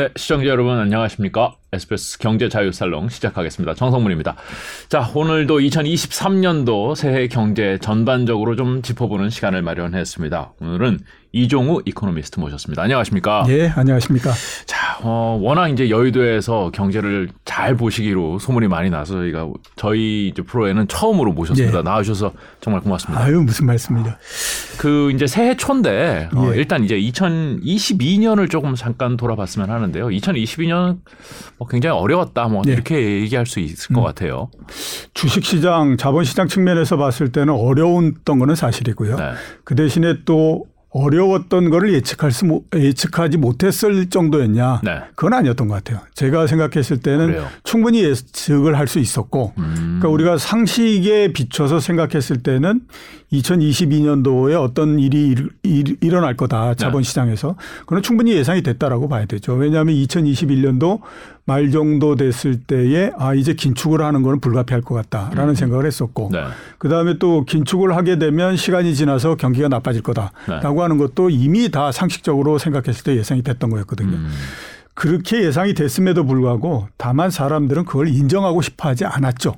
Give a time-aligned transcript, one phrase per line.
[0.00, 1.59] 네, 시청자 여러분 안녕하십니까?
[1.72, 3.74] SBS 경제자유살롱 시작하겠습니다.
[3.74, 4.34] 정성문입니다.
[4.88, 10.54] 자, 오늘도 2023년도 새해 경제 전반적으로 좀 짚어보는 시간을 마련했습니다.
[10.60, 10.98] 오늘은
[11.32, 12.82] 이종우 이코노미스트 모셨습니다.
[12.82, 13.44] 안녕하십니까?
[13.48, 14.32] 예, 안녕하십니까?
[14.66, 20.88] 자, 어, 워낙 이제 여의도에서 경제를 잘 보시기로 소문이 많이 나서 저희가 저희 이제 프로에는
[20.88, 21.78] 처음으로 모셨습니다.
[21.78, 21.82] 예.
[21.82, 23.22] 나와주셔서 정말 고맙습니다.
[23.22, 24.12] 아유, 무슨 말씀이요.
[24.78, 26.56] 그 이제 새해 초인데 어, 예.
[26.56, 30.08] 일단 이제 2022년을 조금 잠깐 돌아봤으면 하는데요.
[30.08, 30.98] 2022년
[31.58, 32.72] 뭐 굉장히 어려웠다 뭐 예.
[32.72, 34.48] 이렇게 얘기할 수 있을 것 같아요.
[35.14, 39.16] 주식시장, 자본시장 측면에서 봤을 때는 어려웠던 거는 사실이고요.
[39.16, 39.32] 네.
[39.64, 44.80] 그 대신에 또 어려웠던 거를 예측할 수, 못- 예측하지 못했을 정도였냐.
[44.82, 44.98] 네.
[45.14, 46.00] 그건 아니었던 것 같아요.
[46.14, 47.46] 제가 생각했을 때는 그래요.
[47.62, 49.74] 충분히 예측을 할 수 있었고, 음.
[50.00, 52.80] 그러니까 우리가 상식에 비춰서 생각했을 때는
[53.32, 56.36] 2022년도에 어떤 일이 일, 일- 일어날 네.
[56.36, 57.54] 거다 자본시장에서
[57.86, 59.54] 그건 충분히 예상이 됐다라고 봐야 되죠.
[59.54, 61.00] 왜냐하면 2021년도
[61.50, 66.44] 말 정도 됐을 때에 아 이제 긴축을 하는 거는 불가피할 것 같다라는 생각을 했었고, 네.
[66.78, 71.90] 그 다음에 또 긴축을 하게 되면 시간이 지나서 경기가 나빠질 거다라고 하는 것도 이미 다
[71.90, 74.12] 상식적으로 생각했을 때 예상이 됐던 거였거든요.
[74.12, 74.30] 음.
[74.94, 79.56] 그렇게 예상이 됐음에도 불구하고 다만 사람들은 그걸 인정하고 싶어 하지 않았죠.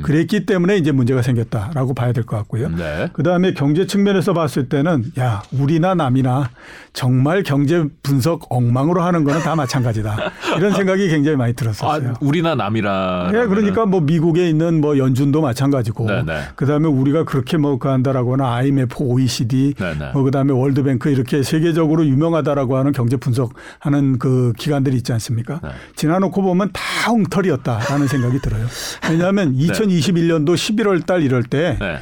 [0.00, 2.68] 그랬기 때문에 이제 문제가 생겼다라고 봐야 될 것 같고요.
[2.70, 3.08] 네.
[3.12, 6.50] 그 다음에 경제 측면에서 봤을 때는 야, 우리나 남이나
[6.92, 10.16] 정말 경제 분석 엉망으로 하는 거는 다 마찬가지다.
[10.56, 12.10] 이런 생각이 굉장히 많이 들었었어요.
[12.10, 13.30] 아, 우리나 남이라.
[13.34, 16.40] 예, 그러니까 뭐 미국에 있는 뭐 연준도 마찬가지고 네, 네.
[16.56, 20.10] 그다음에 우리가 그렇게 뭐 그한다라고나 IMF, OECD 네, 네.
[20.12, 25.60] 뭐 그다음에 월드뱅크 이렇게 세계적으로 유명하다라고 하는 경제 분석하는 그 기관들이 있지 않습니까?
[25.62, 25.70] 네.
[25.96, 28.66] 지나놓고 보면 다 엉터리였다라는 생각이 들어요.
[29.10, 29.54] 왜냐하면
[29.88, 31.98] 2021년도 11월 달 이럴 때 네.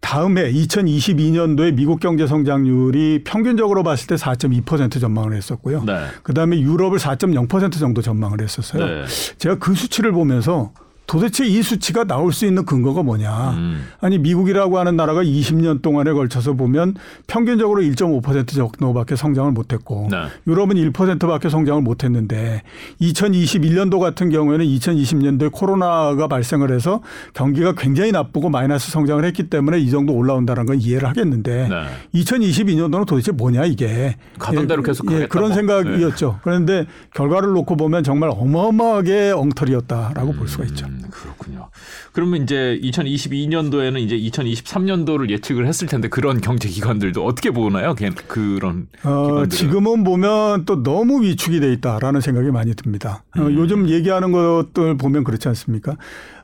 [0.00, 5.84] 다음 해 2022년도에 미국 경제 성장률이 평균적으로 봤을 때 4.2% 전망을 했었고요.
[5.84, 6.06] 네.
[6.24, 8.84] 그다음에 유럽을 4.0% 정도 전망을 했었어요.
[8.84, 9.04] 네.
[9.38, 10.72] 제가 그 수치를 보면서
[11.12, 13.50] 도대체 이 수치가 나올 수 있는 근거가 뭐냐.
[13.50, 13.84] 음.
[14.00, 16.94] 아니 미국이라고 하는 나라가 20년 동안에 걸쳐서 보면
[17.26, 20.24] 평균적으로 1.5% 정도밖에 성장을 못했고 네.
[20.46, 22.62] 유럽은 1%밖에 성장을 못했는데
[23.02, 27.02] 2021년도 같은 경우에는 2020년도에 코로나가 발생을 해서
[27.34, 32.22] 경기가 굉장히 나쁘고 마이너스 성장을 했기 때문에 이 정도 올라온다는 건 이해를 하겠는데 네.
[32.22, 35.56] 2022년도는 도대체 뭐냐 이게 가던 대로 계속 가겠다 그런 뭐.
[35.56, 36.38] 생각이었죠.
[36.42, 40.86] 그런데 결과를 놓고 보면 정말 어마어마하게 엉터리였다라고 볼 수가 있죠.
[41.04, 41.68] 음, 그렇군요.
[42.12, 47.94] 그러면 이제 2022년도에는 이제 2023년도를 예측을 했을 텐데 그런 경제 기관들도 어떻게 보나요?
[47.94, 49.48] 걔- 그런 어, 기관들은.
[49.50, 53.24] 지금은 보면 또 너무 위축이 돼 있다라는 생각이 많이 듭니다.
[53.36, 53.54] 어, 음.
[53.56, 55.96] 요즘 얘기하는 것들 보면 그렇지 않습니까?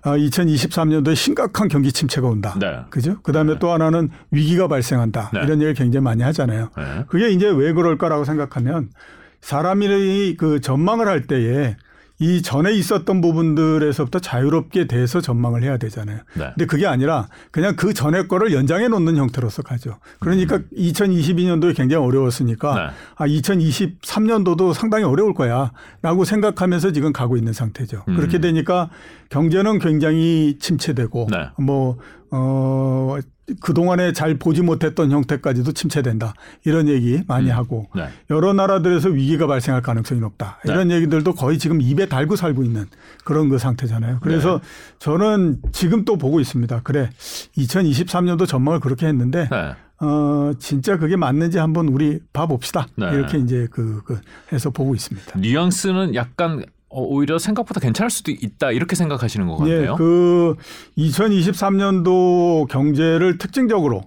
[0.02, 2.56] 아, 2023년도에 심각한 경기 침체가 온다.
[2.60, 2.78] 네.
[2.90, 3.16] 그죠?
[3.22, 5.30] 그 다음에 또 하나는 위기가 발생한다.
[5.34, 5.40] 네.
[5.40, 6.70] 이런 얘기를 굉장히 많이 하잖아요.
[6.76, 7.04] 네.
[7.08, 8.90] 그게 이제 왜 그럴까라고 생각하면
[9.40, 11.76] 사람이 그 전망을 할 때에
[12.20, 16.18] 이 전에 있었던 부분들에서부터 자유롭게 돼서 전망을 해야 되잖아요.
[16.34, 16.50] 네.
[16.54, 19.98] 근데 그게 아니라 그냥 그 전에 거를 연장해 놓는 형태로서 가죠.
[20.18, 22.76] 그러니까 2022년도에 굉장히 어려웠으니까 음.
[22.76, 22.92] 네.
[23.14, 28.02] 아 2023년도도 상당히 어려울 거야라고 생각하면서 지금 가고 있는 상태죠.
[28.08, 28.16] 음.
[28.16, 28.90] 그렇게 되니까
[29.30, 31.50] 경제는 굉장히 침체되고 네.
[31.58, 31.98] 뭐
[32.30, 33.16] 어,
[33.60, 36.34] 그동안에 잘 보지 못했던 형태까지도 침체된다.
[36.64, 38.08] 이런 얘기 많이 하고 네.
[38.30, 40.58] 여러 나라들에서 위기가 발생할 가능성이 높다.
[40.64, 40.72] 네.
[40.72, 42.86] 이런 얘기들도 거의 지금 입에 달고 살고 있는
[43.24, 44.18] 그런 그 상태잖아요.
[44.20, 44.68] 그래서 네.
[44.98, 46.80] 저는 지금 또 보고 있습니다.
[46.84, 47.10] 그래.
[47.56, 49.74] 2023년도 전망을 그렇게 했는데 네.
[50.00, 52.86] 어, 진짜 그게 맞는지 한번 우리 봐봅시다.
[52.96, 53.10] 네.
[53.12, 54.20] 이렇게 이제 그, 그
[54.52, 55.38] 해서 보고 있습니다.
[55.38, 59.96] 뉘앙스는 약간 어, 오히려 생각보다 괜찮을 수도 있다 이렇게 생각하시는 것 예, 같네요.
[59.96, 60.56] 그
[60.96, 64.02] 2023년도 경제를 특징적으로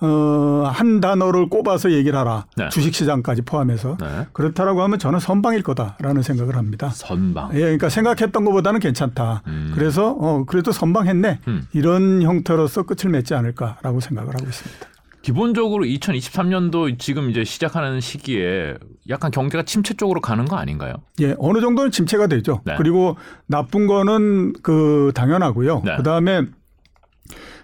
[0.00, 2.46] 어, 한 단어를 꼽아서 얘기를 하라.
[2.56, 2.68] 네.
[2.68, 3.96] 주식시장까지 포함해서.
[4.00, 4.26] 네.
[4.32, 6.90] 그렇다라고 하면 저는 선방일 거다라는 생각을 합니다.
[6.90, 7.54] 선방.
[7.54, 9.42] 예, 그러니까 생각했던 것보다는 괜찮다.
[9.46, 9.72] 음.
[9.74, 11.40] 그래서 어, 그래도 선방했네.
[11.46, 11.66] 음.
[11.72, 14.93] 이런 형태로서 끝을 맺지 않을까라고 생각을 하고 있습니다.
[15.24, 18.74] 기본적으로 2023년도 지금 이제 시작하는 시기에
[19.08, 20.96] 약간 경제가 침체 쪽으로 가는 거 아닌가요?
[21.20, 22.60] 예, 어느 정도는 침체가 되죠.
[22.66, 22.74] 네.
[22.76, 23.16] 그리고
[23.46, 25.80] 나쁜 거는 그 당연하고요.
[25.82, 25.96] 네.
[25.96, 26.42] 그 다음에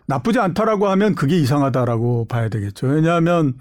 [0.07, 2.87] 나쁘지 않다라고 하면 그게 이상하다라고 봐야 되겠죠.
[2.87, 3.53] 왜냐하면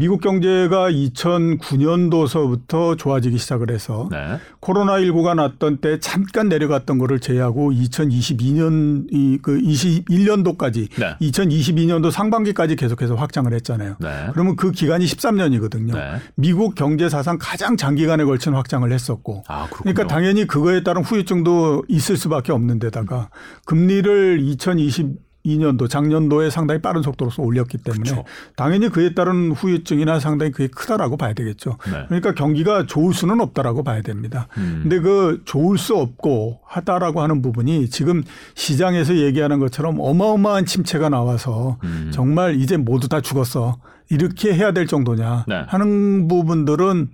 [0.00, 4.38] 미국 경제가 2009년도서부터 좋아지기 시작을 해서 네.
[4.62, 11.16] 코로나19가 났던 때 잠깐 내려갔던 거를 제외하고 2022년 이그 21년도까지 네.
[11.20, 13.96] 2022년도 상반기까지 계속해서 확장을 했잖아요.
[14.00, 14.28] 네.
[14.32, 15.92] 그러면 그 기간이 13년이거든요.
[15.92, 16.14] 네.
[16.34, 19.68] 미국 경제 사상 가장 장기간에 걸친 확장을 했었고 아.
[19.70, 23.28] 그러니까 당연히 그거에 따른 후유증도 있을 수밖에 없는 데다가
[23.66, 28.24] 금리를 2020 22년도 작년도에 상당히 빠른 속도로서 올렸기 때문에 그쵸.
[28.56, 31.76] 당연히 그에 따른 후유증이나 상당히 그게 크다라고 봐야 되겠죠.
[31.86, 32.04] 네.
[32.08, 34.48] 그러니까 경기가 좋을 수는 없다라고 봐야 됩니다.
[34.58, 34.80] 음.
[34.82, 38.22] 근데 그 좋을 수 없고 하다라고 하는 부분이 지금
[38.54, 42.10] 시장에서 얘기하는 것처럼 어마어마한 침체가 나와서 음.
[42.12, 43.78] 정말 이제 모두 다 죽었어.
[44.12, 45.64] 이렇게 해야 될 정도냐 네.
[45.68, 47.10] 하는 부분들은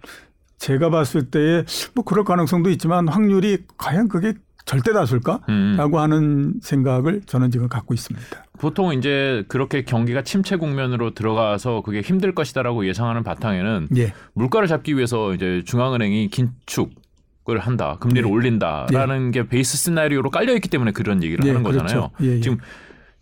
[0.58, 1.64] 제가 봤을 때에
[1.94, 4.32] 뭐 그럴 가능성도 있지만 확률이 과연 그게
[4.66, 5.40] 절대 다수일까?
[5.48, 5.76] 음.
[5.78, 8.26] 라고 하는 생각을 저는 지금 갖고 있습니다.
[8.58, 14.12] 보통 이제 그렇게 경기가 침체 국면으로 들어가서 그게 힘들 것이다라고 예상하는 바탕에는 예.
[14.34, 17.06] 물가를 잡기 위해서 이제 중앙은행이 긴축
[17.48, 18.28] 을 한다, 금리를 네.
[18.28, 22.10] 올린다라는 게 베이스 시나리오로 깔려 있기 때문에 그런 얘기를 예, 하는 거잖아요.
[22.10, 22.10] 그렇죠.
[22.22, 22.40] 예, 예.
[22.40, 22.58] 지금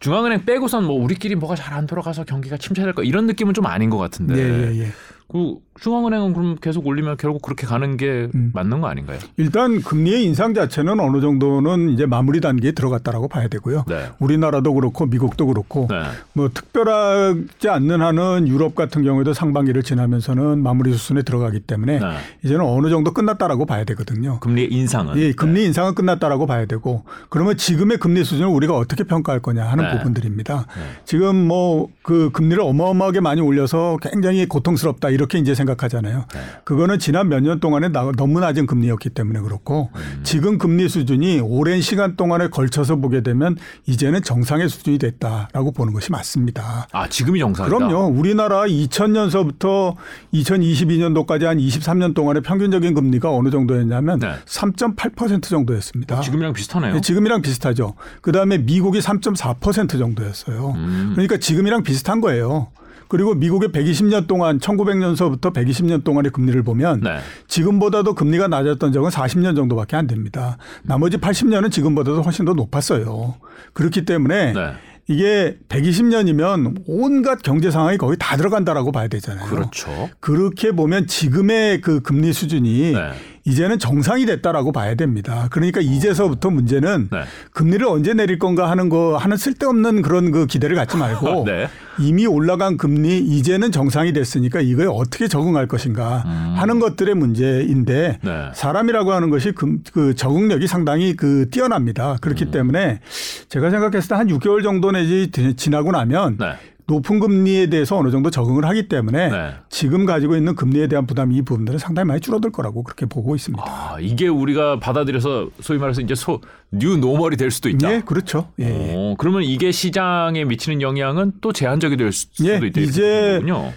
[0.01, 3.91] 중앙은행 빼고선 뭐 우리끼리 뭐가 잘 안 돌아가서 경기가 침체될 거 이런 느낌은 좀 아닌
[3.91, 4.35] 것 같은데.
[4.35, 4.87] 예, 예, 예.
[5.29, 8.51] 그 중앙은행은 그럼 계속 올리면 결국 그렇게 가는 게 음.
[8.55, 9.19] 맞는 거 아닌가요?
[9.37, 13.85] 일단 금리의 인상 자체는 어느 정도는 이제 마무리 단계에 들어갔다라고 봐야 되고요.
[13.89, 14.11] 네.
[14.19, 16.03] 우리나라도 그렇고 미국도 그렇고 네.
[16.33, 22.07] 뭐 특별하지 않는 한은 유럽 같은 경우에도 상반기를 지나면서는 마무리 수순에 들어가기 때문에 네.
[22.45, 24.39] 이제는 어느 정도 끝났다라고 봐야 되거든요.
[24.41, 29.41] 금리 인상은 예, 금리 인상은 끝났다라고 봐야 되고 그러면 지금의 금리 수준을 우리가 어떻게 평가할
[29.41, 29.99] 거냐 하는 네.
[29.99, 30.67] 부분들입니다.
[30.77, 30.83] 네.
[31.05, 36.25] 지금 뭐 그 금리를 어마어마하게 많이 올려서 굉장히 고통스럽다 이렇게 이제 생각하잖아요.
[36.33, 36.41] 네.
[36.65, 40.21] 그거는 지난 몇 년 동안에 나- 너무 낮은 금리였기 때문에 그렇고 음.
[40.23, 43.57] 지금 금리 수준이 오랜 시간 동안에 걸쳐서 보게 되면
[43.87, 46.87] 이제는 정상의 수준이 됐다라고 보는 것이 맞습니다.
[46.93, 47.77] 아 지금이 정상이다.
[47.77, 48.07] 그럼요.
[48.07, 49.95] 우리나라 2000년서부터
[50.33, 54.33] 2022년도까지 한 23년 동안의 평균적인 금리가 어느 정도였냐면 네.
[54.47, 56.21] 3.8% 정도였습니다.
[56.21, 56.95] 지금이랑 비슷하네요.
[56.95, 57.95] 네, 지금이랑 비슷하죠.
[58.23, 60.73] 그 다음에 미국이 3.4% 정도였어요.
[60.77, 61.11] 음.
[61.15, 62.69] 그러니까 지금이랑 비슷한 거예요.
[63.15, 67.19] 그리고 미국의 120년 동안 1900년서부터 120년 동안의 금리를 보면 네.
[67.47, 70.59] 지금보다도 금리가 낮았던 적은 40년 정도밖에 안 됩니다.
[70.83, 73.37] 나머지 80년은 지금보다도 훨씬 더 높았어요.
[73.73, 74.73] 그렇기 때문에 네.
[75.07, 79.47] 이게 120년이면 온갖 경제 상황이 거의 다 들어간다라고 봐야 되잖아요.
[79.47, 80.11] 그렇죠.
[80.19, 83.13] 그렇게 보면 지금의 그 금리 수준이 네.
[83.45, 85.49] 이제는 정상이 됐다라고 봐야 됩니다.
[85.51, 87.25] 그러니까 이제서부터 문제는 네.
[87.53, 91.69] 금리를 언제 내릴 건가 하는 거 하는 쓸데없는 그런 그 기대를 갖지 말고 네.
[91.99, 96.21] 이미 올라간 금리 이제는 정상이 됐으니까 이거에 어떻게 적응할 것인가
[96.57, 98.27] 하는 것들의 문제인데 음.
[98.27, 98.51] 네.
[98.55, 102.13] 사람이라고 하는 것이 그, 그 적응력이 상당히 그 뛰어납니다.
[102.13, 102.17] 음.
[102.21, 103.01] 그렇기 때문에
[103.49, 106.55] 제가 생각했을 때 한 6개월 정도 내지 지나고 나면 네.
[106.87, 109.55] 높은 금리에 대해서 어느 정도 적응을 하기 때문에 네.
[109.71, 113.65] 지금 가지고 있는 금리에 대한 부담 이 부분들은 상당히 많이 줄어들 거라고 그렇게 보고 있습니다.
[113.67, 116.41] 아, 이게 우리가 받아들여서 소위 말해서 이제 소,
[116.71, 117.91] new normal이 될 수도 있다.
[117.93, 118.49] 예, 그렇죠.
[118.61, 118.95] 예, 예.
[118.95, 122.81] 오, 그러면 이게 시장에 미치는 영향은 또 제한적이 될 수- 수도 예, 있다.
[122.81, 123.73] 이제 군요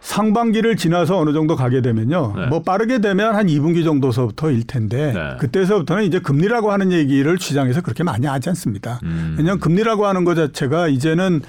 [0.00, 2.32] 상반기를 지나서 어느 정도 가게 되면요.
[2.36, 2.46] 네.
[2.46, 5.36] 뭐 빠르게 되면 한 2분기 정도서부터일 텐데 네.
[5.40, 9.00] 그때서부터는 이제 금리라고 하는 얘기를 시장에서 그렇게 많이 하지 않습니다.
[9.02, 9.34] 음.
[9.36, 11.42] 왜냐하면 금리라고 하는 것 자체가 이제는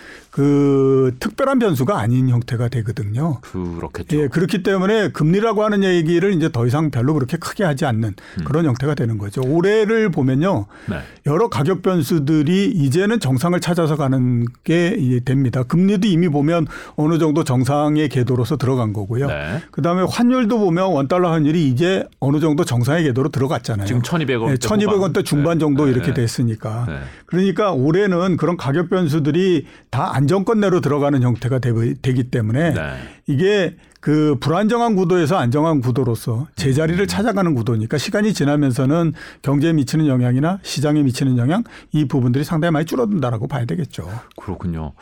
[0.44, 3.42] 그 특별한 변수가 아닌 형태가 되거든요.
[3.42, 4.18] 그렇겠죠.
[4.18, 8.14] 예, 그렇기 때문에 금리라고 하는 얘기를 이제 더 이상 별로 그렇게 크게 하지 않는
[8.46, 9.42] 그런 형태가 되는 거죠.
[9.42, 10.68] 올해를 보면요.
[10.90, 11.00] 네.
[11.26, 15.64] 여러 가격 변수들이 이제는 정상을 찾아서 가는 게 이- 됩니다.
[15.64, 19.28] 금리도 이미 보면 어느 정도 정상의 궤도로서 들어간 거고요.
[19.28, 19.62] 네.
[19.72, 23.86] 그다음에 환율도 보면 원달러 환율이 이제 어느 정도 정상의 궤도로 들어갔잖아요.
[23.88, 24.48] 지금 1,200원.
[24.48, 25.92] 네, 1200원대 중반 정도 네.
[25.92, 26.86] 이렇게 됐으니까.
[26.88, 27.00] 네.
[27.26, 32.94] 그러니까 올해는 그런 가격 변수들이 다안 정권 내로 들어가는 형태가 되, 기 때문에 네.
[33.28, 41.04] 이게 그 불안정한 구도에서 안정한 구도로서 제자리를 찾아가는 구도니까 시간이 지나면서는 경제에 미치는 영향이나 시장에
[41.04, 44.08] 미치는 영향 이 부분들이 상당히 많이 줄어든다라고 봐야 되겠죠.
[44.42, 44.94] 그렇군요.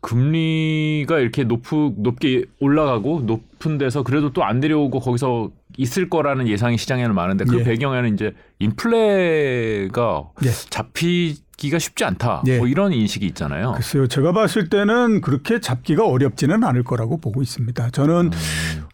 [0.00, 1.62] 금리가 이렇게 높,
[1.96, 7.60] 높게 올라가고 높은 데서 그래도 또 안 내려오고 거기서 있을 거라는 예상이 시장에는 많은데 그
[7.60, 7.64] 예.
[7.64, 10.50] 배경에는 이제 인플레가 예.
[10.70, 12.42] 잡히 기가 쉽지 않다.
[12.46, 12.58] 예.
[12.58, 13.72] 뭐 이런 인식이 있잖아요.
[13.72, 14.06] 글쎄요.
[14.06, 17.90] 제가 봤을 때는 그렇게 잡기가 어렵지는 않을 거라고 보고 있습니다.
[17.90, 18.30] 저는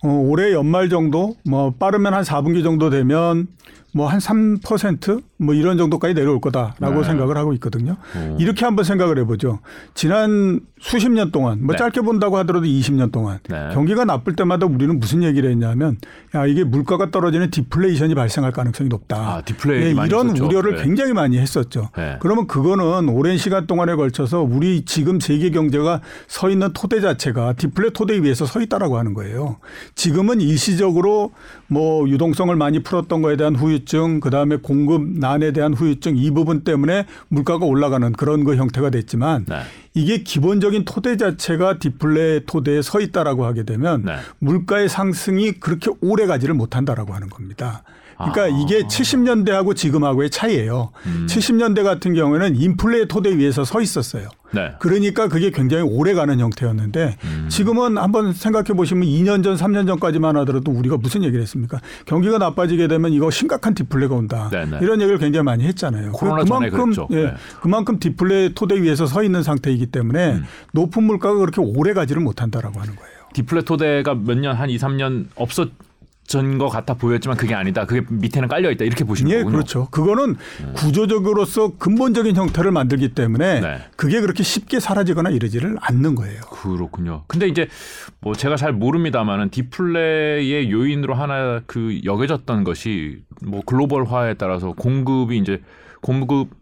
[0.02, 3.48] 어, 올해 연말 정도 뭐 빠르면 한 4분기 정도 되면
[3.92, 7.04] 뭐 한 3%뭐 이런 정도까지 내려올 거다라고 네.
[7.04, 7.96] 생각을 하고 있거든요.
[8.16, 8.36] 오.
[8.38, 9.60] 이렇게 한번 생각을 해보죠.
[9.94, 11.78] 지난 수십 년 동안 뭐 네.
[11.78, 13.68] 짧게 본다고 하더라도 20년 동안 네.
[13.72, 15.98] 경기가 나쁠 때마다 우리는 무슨 얘기를 했냐면
[16.34, 19.16] 야 이게 물가가 떨어지는 디플레이션이 발생할 가능성이 높다.
[19.16, 20.46] 아, 디플레이 예, 많이 이런 있었죠.
[20.46, 20.82] 우려를 네.
[20.82, 21.90] 굉장히 많이 했었죠.
[21.96, 22.16] 네.
[22.20, 27.90] 그러면 그거는 오랜 시간 동안에 걸쳐서 우리 지금 세계 경제가 서 있는 토대 자체가 디플레
[27.90, 29.58] 토대 위에서 서 있다라고 하는 거예요.
[29.94, 31.32] 지금은 일시적으로
[31.68, 36.30] 뭐 유동성을 많이 풀었던 거에 대한 후유 증, 그 다음에 공급 난에 대한 후유증 이
[36.30, 39.60] 부분 때문에 물가가 올라가는 그런 그 형태가 됐지만 네.
[39.94, 44.16] 이게 기본적인 토대 자체가 디플레 토대에 서 있다라고 하게 되면 네.
[44.38, 47.82] 물가의 상승이 그렇게 오래 가지를 못한다라고 하는 겁니다.
[48.24, 48.48] 그러니까 아.
[48.62, 50.90] 이게 70년대하고 지금하고의 차이예요.
[51.06, 51.26] 음.
[51.28, 54.28] 70년대 같은 경우에는 인플레 토대 위에서 서 있었어요.
[54.52, 54.72] 네.
[54.80, 57.46] 그러니까 그게 굉장히 오래 가는 형태였는데 음.
[57.48, 61.80] 지금은 한번 생각해 보시면 2년 전, 3년 전까지만 하더라도 우리가 무슨 얘기를 했습니까?
[62.04, 64.48] 경기가 나빠지게 되면 이거 심각한 디플레가 온다.
[64.50, 64.78] 네네.
[64.82, 66.12] 이런 얘기를 굉장히 많이 했잖아요.
[66.44, 66.94] 그만큼.
[67.12, 67.34] 예, 네.
[67.62, 70.44] 그만큼 디플레 토대 위에서 서 있는 상태이기 때문에 음.
[70.72, 73.10] 높은 물가가 그렇게 오래 가지를 못한다라고 하는 거예요.
[73.32, 75.68] 디플레 토대가 몇 년 한 2, 3년 없었
[76.30, 77.86] 전것 같아 보였지만 그게 아니다.
[77.86, 78.84] 그게 밑에는 깔려 있다.
[78.84, 79.50] 이렇게 보시는 예, 거군요.
[79.50, 79.52] 음.
[79.52, 79.88] 그렇죠.
[79.90, 80.36] 그거는
[80.76, 83.78] 구조적으로서 근본적인 형태를 만들기 때문에 네.
[83.96, 86.40] 그게 그렇게 쉽게 사라지거나 이러지를 않는 거예요.
[86.42, 87.24] 그렇군요.
[87.26, 87.66] 근데 이제
[88.20, 95.60] 뭐 제가 잘 모릅니다만은 디플레의 요인으로 하나 그 여겨졌던 것이 뭐 글로벌화에 따라서 공급이 이제
[96.00, 96.59] 공급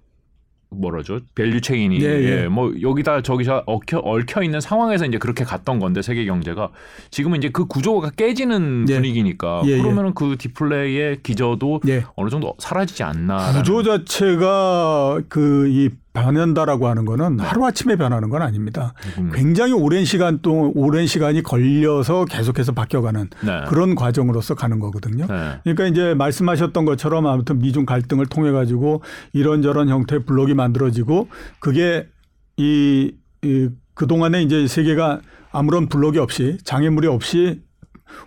[0.71, 1.21] 뭐라죠?
[1.35, 2.43] value chain이 예, 예.
[2.43, 6.71] 예, 뭐 여기다 저기서 얽혀 얽혀 있는 상황에서 이제 그렇게 갔던 건데 세계 경제가
[7.11, 8.95] 지금은 이제 그 구조가 깨지는 예.
[8.95, 9.79] 분위기니까 예, 예.
[9.79, 12.05] 그러면은 그 디플레의 기저도 예.
[12.17, 13.53] 어느 정도 사라지지 않나.
[13.53, 15.91] 구조 자체가 그 이
[16.23, 18.95] 변한다라고 하는 거는 하루아침에 변하는 건 아닙니다.
[19.19, 19.31] 음.
[19.35, 23.65] 굉장히 오랜 시간 동안 오랜 시간이 걸려서 계속해서 바뀌어가는 네.
[23.69, 25.27] 그런 과정으로서 가는 거거든요.
[25.27, 25.61] 네.
[25.65, 31.29] 그러니까 이제 말씀하셨던 것처럼 아무튼 미중 갈등을 통해 가지고 이런저런 형태의 블록이 만들어지고
[31.61, 32.09] 그게
[32.57, 35.21] 이, 이 그동안에 이제 세계가
[35.51, 37.63] 아무런 블록이 없이 장애물이 없이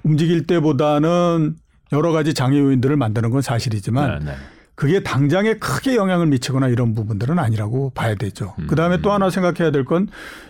[0.04, 1.56] 움직일 때보다는
[1.94, 4.38] 여러 가지 장애 요인들을 만드는 건 사실이지만 네, 네.
[4.76, 8.56] 그게 당장에 크게 영향을 미치거나 이런 부분들은 아니라고 봐야 되죠.
[8.60, 8.68] 음.
[8.68, 10.08] 그 다음에 또 하나 생각해야 될 건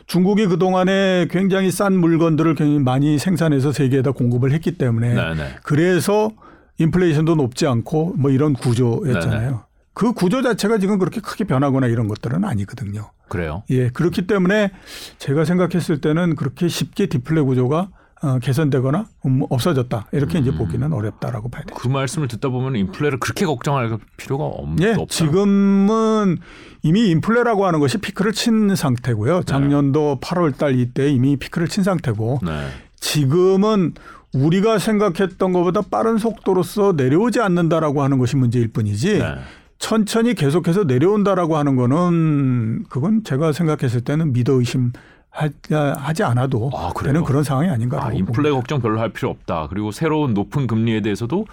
[0.08, 5.56] 중국이 그동안에 굉장히 싼 물건들을 굉장히 많이 생산해서 세계에다 공급을 했기 때문에 네, 네.
[5.64, 6.32] 그래서
[6.78, 9.50] 인플레이션도 높지 않고 뭐 이런 구조였잖아요.
[9.50, 9.58] 네네.
[9.94, 13.12] 그 구조 자체가 지금 그렇게 크게 변하거나 이런 것들은 아니거든요.
[13.28, 13.64] 그래요.
[13.70, 14.72] 예, 그렇기 때문에
[15.18, 17.90] 제가 생각했을 때는 그렇게 쉽게 디플레 구조가
[18.24, 21.76] 어, 개선되거나 음, 없어졌다 이렇게 이제 보기는 어렵다라고 봐야 돼요.
[21.76, 25.06] 그 말씀을 듣다 보면 인플레를 그렇게 걱정할 필요가 없, 예, 없다.
[25.08, 26.38] 지금은
[26.84, 29.44] 이미 인플레라고 하는 것이 피크를 친 상태고요.
[29.44, 32.68] 작년도 8월 달 이때 이미 피크를 친 상태고 네.
[33.00, 33.94] 지금은
[34.34, 39.36] 우리가 생각했던 것보다 빠른 속도로서 내려오지 않는다라고 하는 것이 문제일 뿐이지 네.
[39.80, 44.94] 천천히 계속해서 내려온다라고 하는 거는 그건 제가 생각했을 때는 믿어 의심
[45.32, 46.92] 하 지 않아도 아?
[47.04, 48.06] 되는 그런 상황이 아닌가.
[48.06, 49.68] 아, 인플레 걱정 별로 할 필요 없다.
[49.70, 51.46] 그리고 새로운 높은 금리에 대해서도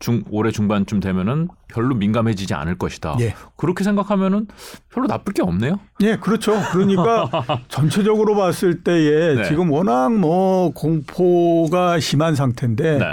[0.00, 3.16] 중, 올해 중반쯤 되면은 별로 민감해지지 않을 것이다.
[3.20, 3.34] 예.
[3.56, 4.48] 그렇게 생각하면은
[4.88, 5.78] 별로 나쁠 게 없네요.
[6.00, 6.54] 예, 그렇죠.
[6.72, 7.28] 그러니까
[7.68, 9.44] 전체적으로 봤을 때에 네.
[9.44, 13.04] 지금 워낙 뭐 공포가 심한 상태인데 네.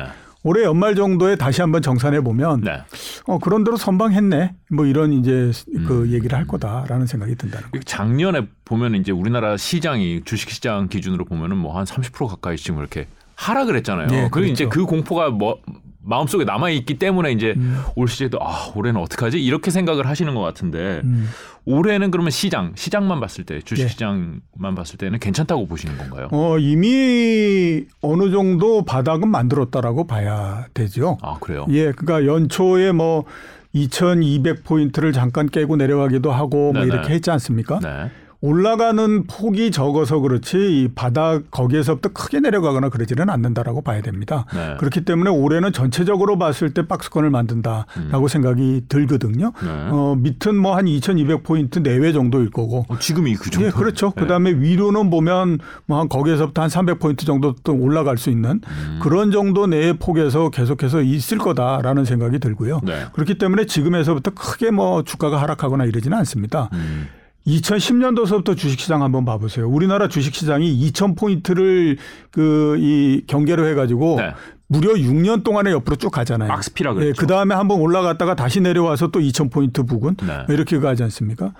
[0.43, 2.81] 올해 연말 정도에 다시 한번 정산해 보면 네.
[3.25, 4.53] 어 그런 대로 선방했네.
[4.71, 5.85] 뭐 이런 이제 음.
[5.87, 7.83] 그 얘기를 할 거다라는 생각이 든다는 거예요.
[7.83, 13.07] 작년에 보면 이제 우리나라 시장이 주식 시장 기준으로 보면은 뭐 한 30% 가까이 지금 이렇게
[13.35, 14.07] 하락을 했잖아요.
[14.07, 14.85] 네, 그리고 이제 그렇죠.
[14.87, 15.59] 그 공포가 뭐
[16.07, 17.81] 마음속에 남아 있기 때문에 이제 음.
[17.95, 19.43] 올 시즌에도 아, 올해는 어떡하지?
[19.43, 21.27] 이렇게 생각을 하시는 것 같은데 음.
[21.65, 23.87] 올해는 그러면 시장, 시장만 봤을 때 주식 예.
[23.89, 26.29] 시장만 봤을 때는 괜찮다고 보시는 건가요?
[26.31, 31.17] 어 이미 어느 정도 바닥은 만들었다라고 봐야 되죠.
[31.21, 31.65] 아, 그래요?
[31.69, 33.25] 예, 그러니까 연초에 뭐
[33.73, 36.85] 2,200 포인트를 잠깐 깨고 내려가기도 하고 뭐 네네.
[36.85, 37.79] 이렇게 했지 않습니까?
[37.79, 38.09] 네.
[38.39, 44.45] 올라가는 폭이 적어서 그렇지 이 바닥 거기에서부터 크게 내려가거나 그러지는 않는다라고 봐야 됩니다.
[44.53, 44.75] 네.
[44.79, 49.53] 그렇기 때문에 올해는 전체적으로 봤을 때 박스권을 만든다라고 생각이 들거든요.
[49.63, 49.69] 네.
[49.91, 52.85] 어, 밑은 뭐 한 2,200 포인트 내외 정도일 거고.
[52.87, 53.67] 어, 지금이 그 정도.
[53.67, 54.13] 예, 그렇죠.
[54.15, 54.21] 네.
[54.21, 58.99] 그다음에 위로는 보면 뭐 한 거기에서부터 한 300포인트 정도 또 올라갈 수 있는 음.
[59.01, 62.81] 그런 정도 내의 폭에서 계속해서 있을 거다라는 생각이 들고요.
[62.83, 63.05] 네.
[63.13, 66.69] 그렇기 때문에 지금에서부터 크게 뭐 주가가 하락하거나 이러지는 않습니다.
[66.73, 67.07] 음.
[67.47, 69.67] 2010년도서부터 주식시장 한번 봐보세요.
[69.69, 71.97] 우리나라 주식시장이 2,000포인트를
[72.31, 74.33] 그 이 경계로 해가지고 네.
[74.67, 76.51] 무려 6년 동안에 옆으로 쭉 가잖아요.
[76.51, 77.19] 악스피라 예, 그랬죠.
[77.19, 80.45] 그 다음에 한번 올라갔다가 다시 내려와서 또 2,000포인트 부근 네.
[80.49, 81.53] 이렇게 가지 않습니까?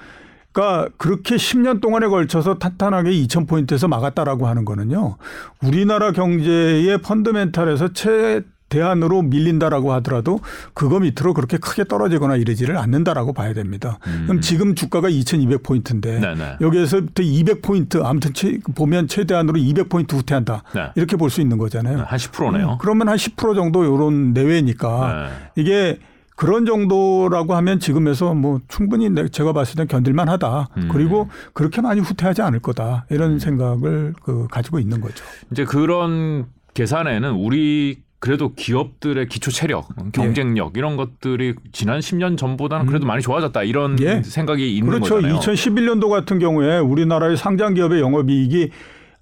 [0.51, 5.17] 그러니까 그렇게 10년 동안에 걸쳐서 탄탄하게 2,000포인트에서 막았다라고 하는 거는요.
[5.62, 10.40] 우리나라 경제의 펀드멘탈에서 최 대한으로 밀린다라고 하더라도
[10.74, 14.00] 그거 밑으로 그렇게 크게 떨어지거나 이러지를 않는다라고 봐야 됩니다.
[14.26, 16.22] 그럼 지금 주가가 2,200포인트인데 음.
[16.22, 16.58] 네네.
[16.62, 20.64] 여기에서부터 200포인트 아무튼 최- 보면 최대한으로 200포인트 후퇴한다.
[20.76, 20.92] 네.
[20.96, 22.00] 이렇게 볼 수 있는 거잖아요.
[22.08, 22.78] 한 10%네요.
[22.80, 25.62] 그러면 한 10% 정도 요런 내외니까 네.
[25.62, 26.00] 이게
[26.38, 30.70] 그런 정도라고 하면 지금에서 뭐 충분히 내- 제가 봤을 땐 견딜만 하다.
[30.78, 30.90] 음.
[30.92, 33.06] 그리고 그렇게 많이 후퇴하지 않을 거다.
[33.10, 35.24] 이런 생각을 그 가지고 있는 거죠.
[35.52, 36.46] 이제 그런
[36.76, 43.62] 계산에는 우리 그래도 기업들의 기초 체력, 경쟁력 이런 것들이 지난 10년 전보다는 그래도 많이 좋아졌다
[43.64, 44.24] 이런 예.
[44.24, 45.16] 생각이 있는 그렇죠.
[45.16, 45.40] 거잖아요.
[45.40, 48.72] 2011년도 같은 경우에 우리나라의 상장 기업의 영업이익이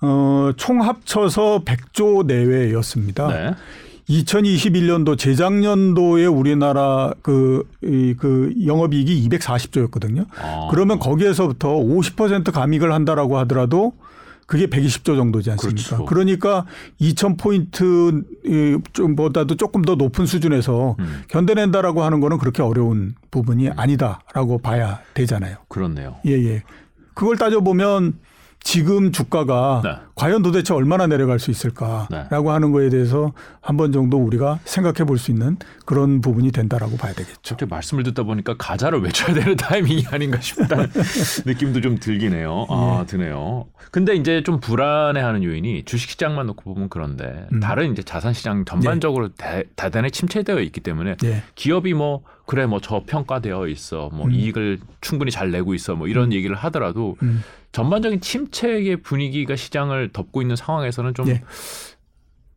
[0.02, 3.28] 어, 총 합쳐서 100조 내외였습니다.
[3.28, 3.56] 네.
[4.10, 10.26] 2021년도 재작년도에 우리나라 그, 이, 그 영업이익이 240조였거든요.
[10.38, 10.68] 아.
[10.70, 13.94] 그러면 거기에서부터 50% 감익을 한다라고 하더라도
[14.46, 15.84] 그게 120조 정도지 않습니까?
[15.84, 16.06] 그렇죠.
[16.06, 16.66] 그러니까
[17.02, 21.24] 2,000포인트 좀보다도 조금 더 높은 수준에서 음.
[21.30, 25.58] 견뎌낸다라고 하는 거는 그렇게 어려운 부분이 아니다라고 봐야 되잖아요.
[25.68, 26.18] 그렇네요.
[26.26, 26.64] 예, 예.
[27.16, 28.20] 그걸 따져보면
[28.70, 29.96] 지금 주가가 네.
[30.16, 33.32] 과연 도대체 얼마나 내려갈 수 있을까라고 하는 거에 대해서
[33.62, 37.40] 한 번 정도 우리가 생각해 볼 수 있는 그런 부분이 된다라고 봐야 되겠죠.
[37.44, 40.88] 저렇게 말씀을 듣다 보니까 가자를 외쳐야 되는 타이밍이 아닌가 싶다는
[41.46, 42.66] 느낌도 좀 들긴 해요.
[42.70, 43.06] 아, 예.
[43.06, 43.66] 드네요.
[43.92, 47.60] 근데 이제 좀 불안해하는 요인이 주식시장만 놓고 보면 그런데 음.
[47.60, 51.44] 다른 이제 자산시장 전반적으로 대, 대단히 침체되어 있기 때문에 예.
[51.54, 54.32] 기업이 뭐 그래 뭐 저평가되어 있어 뭐 음.
[54.32, 57.44] 이익을 충분히 잘 내고 있어 뭐 이런 얘기를 하더라도 음.
[57.76, 61.44] 전반적인 침체의 분위기가 시장을 덮고 있는 상황에서는 좀 예.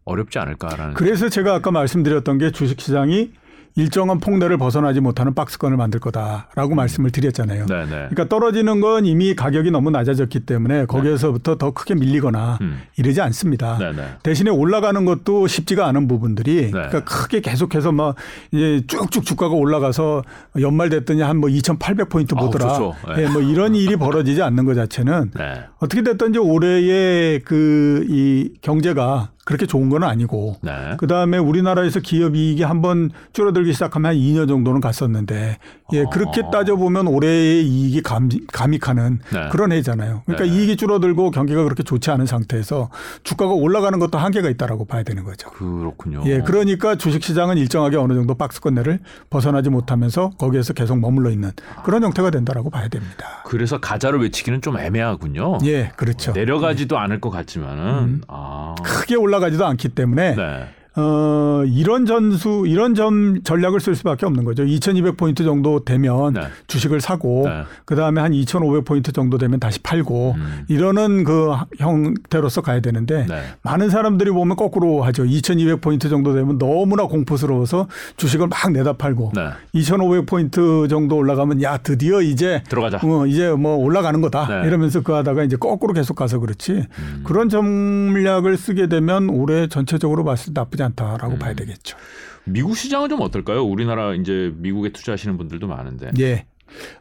[0.05, 3.33] 어렵지 않을까라는 그래서 제가 아까 말씀드렸던 게 주식시장이
[3.77, 7.67] 일정한 폭내를 벗어나지 못하는 박스권을 만들 거다라고 말씀을 드렸잖아요.
[7.67, 12.83] 네네 그러니까 떨어지는 건 이미 가격이 너무 낮아졌기 때문에 거기에서부터 더 크게 밀리거나 음.
[12.97, 13.79] 이러지 않습니다.
[13.79, 16.71] 네네 대신에 올라가는 것도 쉽지가 않은 부분들이 네.
[16.71, 18.17] 그러니까 크게 계속해서 막
[18.53, 20.23] 이제 쭉쭉 주가가 올라가서
[20.61, 22.75] 연말 됐더니 한 뭐 2,800포인트 아우, 보더라.
[22.75, 22.95] 좋죠.
[23.15, 23.23] 네.
[23.23, 25.63] 예, 뭐 이런 일이 벌어지지 않는 것 자체는 네.
[25.79, 30.95] 어떻게 됐든지 올해의 그 이 경제가 그렇게 좋은 건 아니고 네.
[30.99, 35.57] 그 다음에 우리나라에서 기업 이익이 한번 줄어들기 시작하면 한 2년 정도는 갔었는데,
[35.95, 36.11] 예, 어.
[36.11, 39.49] 그렇게 따져보면 올해의 이익이 감, 감익하는 네.
[39.51, 40.21] 그런 해잖아요.
[40.27, 40.55] 그러니까 네.
[40.55, 42.91] 이익이 줄어들고 경기가 그렇게 좋지 않은 상태에서
[43.23, 45.49] 주가가 올라가는 것도 한계가 있다라고 봐야 되는 거죠.
[45.49, 46.25] 그렇군요.
[46.27, 48.99] 예, 그러니까 주식 시장은 일정하게 어느 정도 박스권 내를
[49.31, 51.53] 벗어나지 못하면서 거기에서 계속 머물러 있는
[51.85, 53.43] 그런 형태가 된다라고 봐야 됩니다.
[53.47, 55.61] 그래서 가자를 외치기는 좀 애매하군요.
[55.65, 56.33] 예, 그렇죠.
[56.33, 58.75] 내려가지도 않을 것 같지만은 아.
[58.85, 60.69] 크게 올라 가지도 않기 때문에 네.
[61.01, 64.65] 어, 이런 전수, 이런 점 전략을 쓸 수밖에 없는 거죠.
[64.65, 66.41] 2200포인트 정도 되면 네.
[66.67, 67.63] 주식을 사고, 네.
[67.85, 70.65] 그 다음에 한 2500포인트 정도 되면 다시 팔고, 음.
[70.67, 73.43] 이러는 그 형태로서 가야 되는데, 네.
[73.63, 75.23] 많은 사람들이 보면 거꾸로 하죠.
[75.23, 79.51] 2200포인트 정도 되면 너무나 공포스러워서 주식을 막 내다 팔고, 네.
[79.77, 82.99] 2500포인트 정도 올라가면 야, 드디어 이제 들어가자.
[83.05, 84.49] 어, 이제 뭐 올라가는 거다.
[84.49, 84.63] 네.
[84.63, 84.65] 음.
[84.67, 86.87] 이러면서 그 하다가 이제 거꾸로 계속 가서 그렇지.
[87.23, 91.39] 그런 전략을 쓰게 되면 올해 전체적으로 봤을 때 나쁘지 않 다라고 음.
[91.39, 91.97] 봐야 되겠죠.
[92.45, 93.63] 미국 시장은 좀 어떨까요?
[93.63, 96.11] 우리나라 이제 미국에 투자하시는 분들도 많은데.
[96.21, 96.47] 예.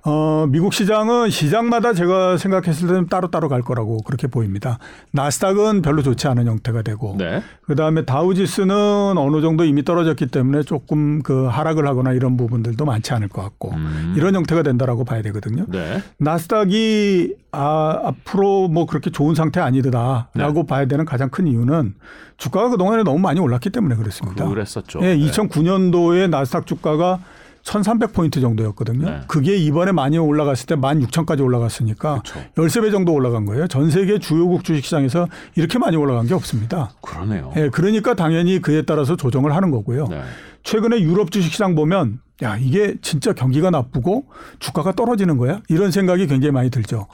[0.04, 4.80] 어, 미국 시장은 시장마다 제가 생각했을 때는 따로따로 갈 거라고 그렇게 보입니다.
[5.12, 7.42] 나스닥은 별로 좋지 않은 형태가 되고 네.
[7.66, 13.28] 그다음에 다우지수는 어느 정도 이미 떨어졌기 때문에 조금 그 하락을 하거나 이런 부분들도 많지 않을
[13.28, 14.14] 것 같고 음.
[14.18, 15.66] 이런 형태가 된다라고 봐야 되거든요.
[15.68, 16.02] 네.
[16.18, 20.66] 나스닥이 아, 앞으로 뭐 그렇게 좋은 상태 아니다라고 네.
[20.68, 21.96] 봐야 되는 가장 큰 이유는
[22.38, 24.48] 주가가 그동안에 너무 많이 올랐기 때문에 그렇습니다.
[24.48, 25.00] 그랬었죠.
[25.02, 25.18] 예, 네.
[25.18, 27.20] 2009년도에 나스닥 주가가
[27.68, 29.10] 1,300포인트 정도였거든요.
[29.10, 29.22] 네.
[29.28, 32.40] 그게 이번에 많이 올라갔을 때 16,000까지 올라갔으니까 그렇죠.
[32.56, 33.68] 13배 정도 올라간 거예요.
[33.68, 36.92] 전 세계 주요국 주식시장에서 이렇게 많이 올라간 게 없습니다.
[37.02, 37.54] 그러네요.
[37.58, 40.08] 예, 그러니까 당연히 그에 따라서 조정을 하는 거고요.
[40.08, 40.22] 네.
[40.64, 44.26] 최근에 유럽 주식시장 보면 야 이게 진짜 경기가 나쁘고
[44.60, 47.08] 주가가 떨어지는 거야 이런 생각이 굉장히 많이 들죠.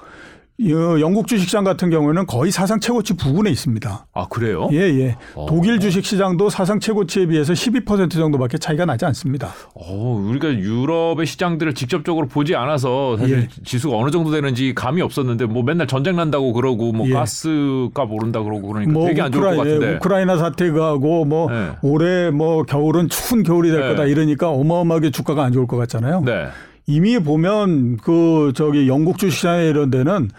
[0.62, 4.06] 어, 영국 주식시장 같은 경우에는 거의 사상 최고치 부근에 있습니다.
[4.13, 4.70] 아 그래요?
[4.72, 5.16] 예, 예.
[5.34, 5.48] 어.
[5.50, 9.50] 독일 주식시장도 사상 최고치에 비해서 12% 정도밖에 차이가 나지 않습니다.
[9.74, 13.63] 어, 우리가 유럽의 시장들을 직접적으로 보지 않아서 사실 예.
[13.66, 17.13] 지수가 어느 정도 되는지 감이 없었는데 뭐 맨날 전쟁 난다고 그러고 뭐 예.
[17.13, 19.96] 가스값 오른다 그러고 그러니까 뭐 되게 안 좋을 것 우크라- 예, 같은데.
[19.96, 21.70] 우크라이나 사태가고 뭐 네.
[21.82, 23.88] 올해 뭐 겨울은 추운 겨울이 될 네.
[23.89, 26.22] 거다 이러니까 어마어마하게 주가가 안 좋을 것 같잖아요.
[26.22, 26.46] 네.
[26.86, 30.30] 이미 보면 그 저기 영국 주식시장에 이런 데는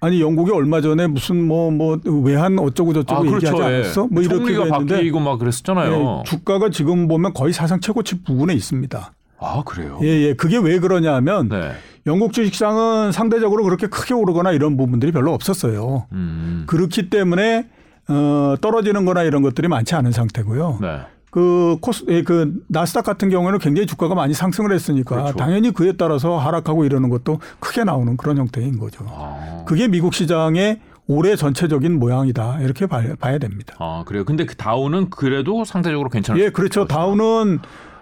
[0.00, 3.62] 아니 영국이 얼마 전에 무슨 뭐뭐 외환 어쩌고 저쩌고 아 얘기하지 그렇죠.
[3.70, 3.76] 예.
[3.76, 4.06] 않았어?
[4.10, 6.22] 뭐 이렇게 했는데 바뀌고 막 그랬었잖아요.
[6.24, 9.12] 예, 주가가 지금 보면 거의 사상 최고치 부근에 있습니다.
[9.40, 9.98] 아 그래요.
[10.02, 10.34] 예, 예.
[10.34, 11.72] 그게 왜 그러냐면 네.
[12.06, 16.06] 영국 주식시장은 상대적으로 그렇게 크게 오르거나 이런 부분들이 별로 없었어요.
[16.12, 16.64] 음.
[16.66, 17.66] 그렇기 때문에
[18.08, 20.78] 어, 떨어지는 거나 이런 것들이 많지 않은 상태고요.
[20.80, 21.00] 네.
[21.30, 25.36] 그 코스, 예, 그 나스닥 같은 경우에는 굉장히 주가가 많이 상승을 했으니까 그렇죠.
[25.36, 29.04] 당연히 그에 따라서 하락하고 이러는 것도 크게 나오는 그런 형태인 거죠.
[29.08, 29.64] 아.
[29.66, 33.74] 그게 미국 시장의 올해 전체적인 모양이다 이렇게 봐야, 됩니다.
[33.78, 34.24] 아 그래요.
[34.24, 36.86] 근데 그 다우는 그래도 상대적으로 괜찮을 예, 수 그렇죠.
[36.86, 37.60] 다우는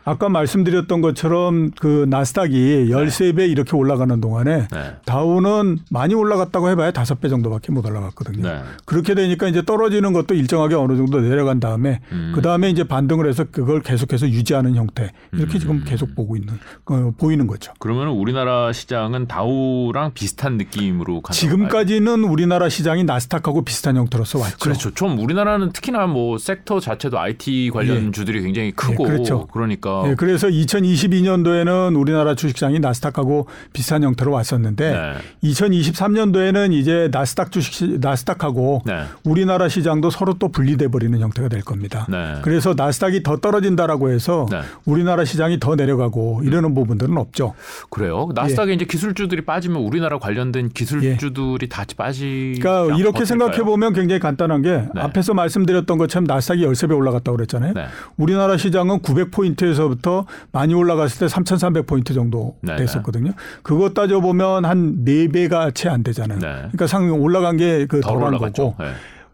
[0.08, 4.94] 아까 말씀드렸던 것처럼 그 나스닥이 13배 이렇게 올라가는 동안에 네.
[5.04, 8.48] 다우는 많이 올라갔다고 해봐야 5배 정도밖에 못 올라갔거든요.
[8.48, 8.62] 네.
[8.84, 12.30] 그렇게 되니까 이제 떨어지는 것도 일정하게 어느 정도 내려간 다음에 음.
[12.36, 15.58] 그 다음에 이제 반등을 해서 그걸 계속해서 유지하는 형태 이렇게 음.
[15.58, 17.72] 지금 계속 보고 있는 어, 보이는 거죠.
[17.80, 21.34] 그러면 우리나라 시장은 다우랑 비슷한 느낌으로 가는?
[21.36, 24.58] 지금까지는 우리나라 시장이 나스닥하고 비슷한 형태로서 왔죠.
[24.60, 24.94] 그렇죠.
[24.94, 28.10] 좀 우리나라는 특히나 뭐 섹터 자체도 IT 관련 예.
[28.12, 29.48] 주들이 굉장히 크고 예, 그렇죠.
[29.48, 35.50] 그러니까 예, 그래서 2022년도에는 우리나라 주식시장이 나스닥하고 비슷한 형태로 왔었는데 네.
[35.50, 39.04] 2023년도에는 이제 나스닥 주식 나스닥하고 네.
[39.24, 42.06] 우리나라 시장도 서로 또 분리돼 버리는 형태가 될 겁니다.
[42.08, 42.36] 네.
[42.42, 44.60] 그래서 나스닥이 더 떨어진다라고 해서 네.
[44.84, 47.54] 우리나라 시장이 더 내려가고 이러는 부분들은 없죠.
[47.90, 48.28] 그래요.
[48.34, 52.54] 나스닥에 이제 기술주들이 빠지면 우리나라 관련된 기술주들이 다 빠지.
[52.56, 52.60] 예.
[52.60, 55.00] 그러니까 이렇게 생각해 보면 굉장히 간단한 게 네.
[55.00, 57.74] 앞에서 말씀드렸던 것처럼 나스닥이 13배 올라갔다고 그랬잖아요.
[57.74, 57.86] 네.
[58.16, 63.32] 우리나라 시장은 900포인트에서 부터 많이 올라갔을 때 3,300포인트 정도 네, 됐었거든요.
[63.62, 66.38] 그거 따져 보면 한 4배가 채 안 되잖아요.
[66.40, 66.48] 네.
[66.56, 68.38] 그러니까 상당히 올라간 게그덜 덜한.
[68.38, 68.74] 거고.
[68.78, 68.86] 네.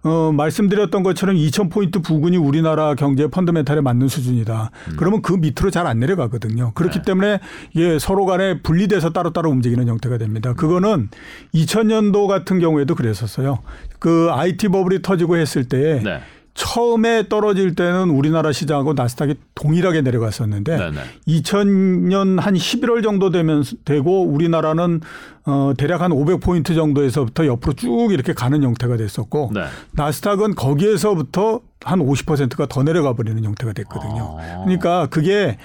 [0.05, 4.71] 어, 말씀드렸던 것처럼 2,000포인트 부근이 우리나라 경제 펀더멘탈에 맞는 수준이다.
[4.97, 6.73] 그러면 그 밑으로 잘 안 내려가거든요.
[6.75, 7.03] 그렇기 음.
[7.03, 7.05] 네.
[7.07, 7.41] 때문에
[7.73, 10.55] 이게 서로 간에 분리돼서 따로따로 움직이는 형태가 됩니다.
[10.55, 11.09] 그거는
[11.55, 13.61] 2000년도 같은 경우에도 그랬었어요.
[13.99, 16.21] 그 IT 버블이 터지고 했을 때 네.
[16.55, 21.01] 처음에 떨어질 때는 우리나라 시장하고 나스닥이 동일하게 내려갔었는데 네, 네.
[21.27, 25.01] 2000년 한 11월 정도 되면 되고 우리나라는
[25.45, 29.65] 어 대략 한 500포인트 정도에서부터 옆으로 쭉 이렇게 가는 형태가 됐었고 네.
[29.93, 34.37] 나스닥은 거기에서부터 한 50%가 더 내려가 버리는 형태가 됐거든요.
[34.39, 34.63] 아.
[34.65, 35.57] 그러니까 그게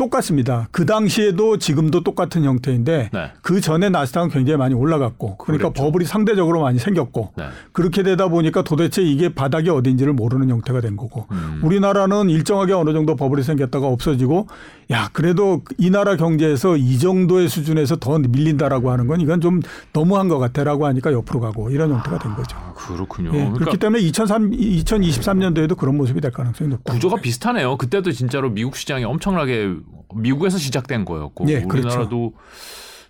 [0.00, 0.66] 똑같습니다.
[0.70, 3.32] 그 당시에도 지금도 똑같은 형태인데 네.
[3.42, 5.84] 그 전에 나스닥은 굉장히 많이 올라갔고 그러니까 그랬죠.
[5.84, 7.44] 버블이 상대적으로 많이 생겼고 네.
[7.72, 11.60] 그렇게 되다 보니까 도대체 이게 바닥이 어딘지를 모르는 형태가 된 거고 음.
[11.62, 14.46] 우리나라는 일정하게 어느 정도 버블이 생겼다가 없어지고
[14.90, 19.60] 야 그래도 이 나라 경제에서 이 정도의 수준에서 더 밀린다라고 하는 건 이건 좀
[19.92, 22.56] 너무한 것 같아라고 하니까 옆으로 가고 이런 형태가 된 거죠.
[22.56, 23.28] 아, 그렇군요.
[23.34, 26.94] 예, 그러니까 그렇기 때문에 2003, 2023년도에도 그런 모습이 될 가능성이 높다.
[26.94, 27.76] 구조가 비슷하네요.
[27.76, 29.76] 그때도 진짜로 미국 시장이 엄청나게
[30.14, 31.88] 미국에서 시작된 거였고 예, 그렇죠.
[31.88, 32.34] 우리나라도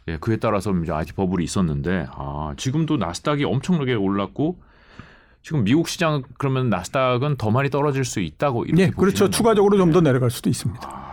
[0.09, 4.59] 예, 그에 따라서 이제 IT 버블이 있었는데 아, 지금도 나스닥이 엄청나게 올랐고
[5.43, 9.25] 지금 미국 시장 그러면 나스닥은 더 많이 떨어질 수 있다고 이렇게 예, 그렇죠.
[9.25, 10.11] 보시는 추가적으로 좀더 거군요.
[10.11, 11.11] 내려갈 수도 있습니다.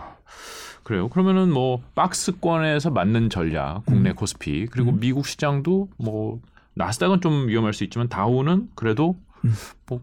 [0.82, 1.08] 그래요.
[1.08, 3.82] 그러면은 뭐 박스권에서 맞는 전략, 음.
[3.84, 6.40] 국내 코스피 그리고 미국 시장도 뭐
[6.74, 9.52] 나스닥은 좀 위험할 수 있지만 다우는 그래도 음.
[9.86, 10.00] 뭐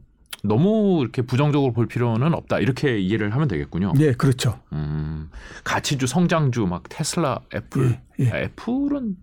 [0.47, 3.93] 너무 이렇게 부정적으로 볼 필요는 없다 이렇게 이해를 하면 되겠군요.
[3.99, 4.59] 예, 그렇죠.
[4.73, 5.29] 음,
[5.63, 7.97] 가치주, 성장주, 막 테슬라, 애플.
[8.19, 8.31] 예, 예.
[8.31, 9.17] 아, 애플은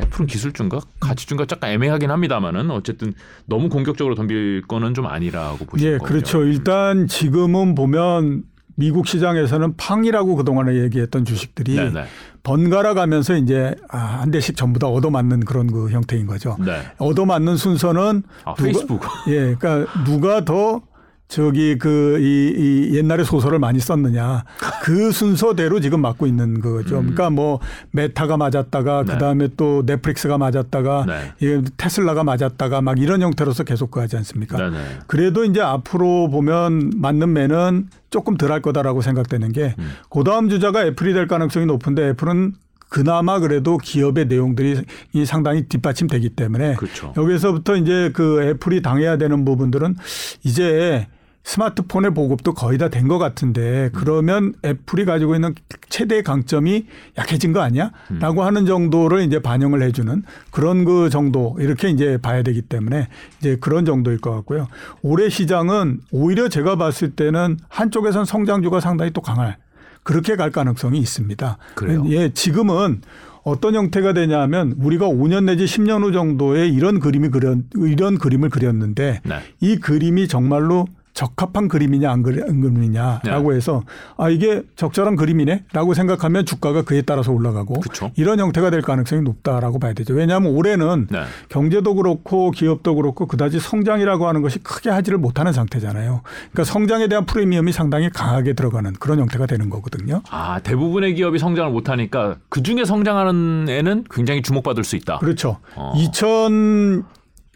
[0.00, 3.12] 애플은 기술주인가 가치주인가 약간 애매하긴 합니다만은 어쨌든
[3.46, 6.08] 너무 공격적으로 덤빌 거는 좀 아니라고 보시는 예, 거죠.
[6.12, 6.44] 그렇죠.
[6.44, 8.44] 일단 지금은 보면
[8.76, 12.04] 미국 시장에서는 팡이라고 그동안에 얘기했던 주식들이 네네.
[12.42, 16.56] 번갈아 가면서 이제 아, 한 대씩 전부 다 얻어맞는 그런 그 형태인 거죠.
[16.64, 16.82] 네.
[16.98, 19.02] 얻어맞는 순서는 아, 누가- 페이스북.
[19.28, 20.82] 예, 그러니까 누가 더
[21.26, 24.44] 저기 그이 이 옛날에 소설을 많이 썼느냐
[24.82, 26.96] 그 순서대로 지금 맞고 있는 거죠.
[26.96, 27.60] 그러니까 뭐
[27.92, 29.06] 메타가 맞았다가 음.
[29.06, 29.12] 네.
[29.14, 31.32] 그 다음에 또 넷플릭스가 맞았다가 네.
[31.42, 34.56] 예, 테슬라가 맞았다가 막 이런 형태로서 계속 그하지 않습니까?
[34.58, 34.78] 네네.
[35.06, 39.92] 그래도 이제 앞으로 보면 맞는 매는 조금 덜 할 거다라고 생각되는 게 음.
[40.10, 42.52] 그다음 주자가 애플이 될 가능성이 높은데 애플은
[42.88, 47.12] 그나마 그래도 기업의 내용들이 이 상당히 뒷받침되기 때문에 그렇죠.
[47.16, 49.96] 여기서부터 이제 그 애플이 당해야 되는 부분들은
[50.44, 51.06] 이제
[51.46, 55.54] 스마트폰의 보급도 거의 다 된 것 같은데 그러면 애플이 가지고 있는
[55.90, 56.86] 최대 강점이
[57.18, 57.90] 약해진 거 아니야?
[58.18, 63.08] 라고 하는 정도를 이제 반영을 해주는 그런 그 정도 이렇게 이제 봐야 되기 때문에
[63.40, 64.68] 이제 그런 정도일 것 같고요.
[65.02, 69.58] 올해 시장은 오히려 제가 봤을 때는 한쪽에선 성장주가 상당히 또 강할
[70.04, 71.58] 그렇게 갈 가능성이 있습니다.
[71.74, 72.04] 그래요?
[72.08, 73.00] 예, 지금은
[73.42, 79.20] 어떤 형태가 되냐면 우리가 5년 내지 10년 후 정도에 이런 그림이 그려 이런 그림을 그렸는데
[79.24, 79.34] 네.
[79.60, 83.56] 이 그림이 정말로 적합한 그림이냐 안 그림이냐라고 네.
[83.56, 83.82] 해서
[84.16, 88.10] 아 이게 적절한 그림이네라고 생각하면 주가가 그에 따라서 올라가고 그쵸.
[88.16, 90.12] 이런 형태가 될 가능성이 높다라고 봐야 되죠.
[90.12, 91.22] 왜냐하면 올해는 네.
[91.48, 96.22] 경제도 그렇고 기업도 그렇고 그다지 성장이라고 하는 것이 크게 하지를 못하는 상태잖아요.
[96.52, 100.20] 그러니까 성장에 대한 프리미엄이 상당히 강하게 들어가는 그런 형태가 되는 거거든요.
[100.30, 105.18] 아 대부분의 기업이 성장을 못하니까 그 중에 성장하는 애는 굉장히 주목받을 수 있다.
[105.18, 105.58] 그렇죠.
[105.76, 105.92] 어.
[105.96, 107.04] 2000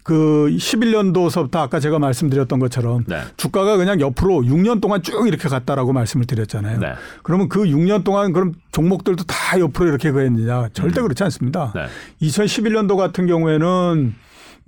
[0.09, 3.21] 그 11년도서부터 아까 제가 말씀드렸던 것처럼 네.
[3.37, 6.81] 주가가 그냥 옆으로 6년 동안 쭉 이렇게 갔다라고 말씀을 드렸잖아요.
[6.81, 6.95] 네.
[7.23, 10.71] 그러면 그 6년 동안 그럼 종목들도 다 옆으로 이렇게 그랬느냐?
[10.73, 11.75] 절대 그렇지 않습니다.
[11.75, 12.27] 네.
[12.27, 14.15] 2011년도 같은 경우에는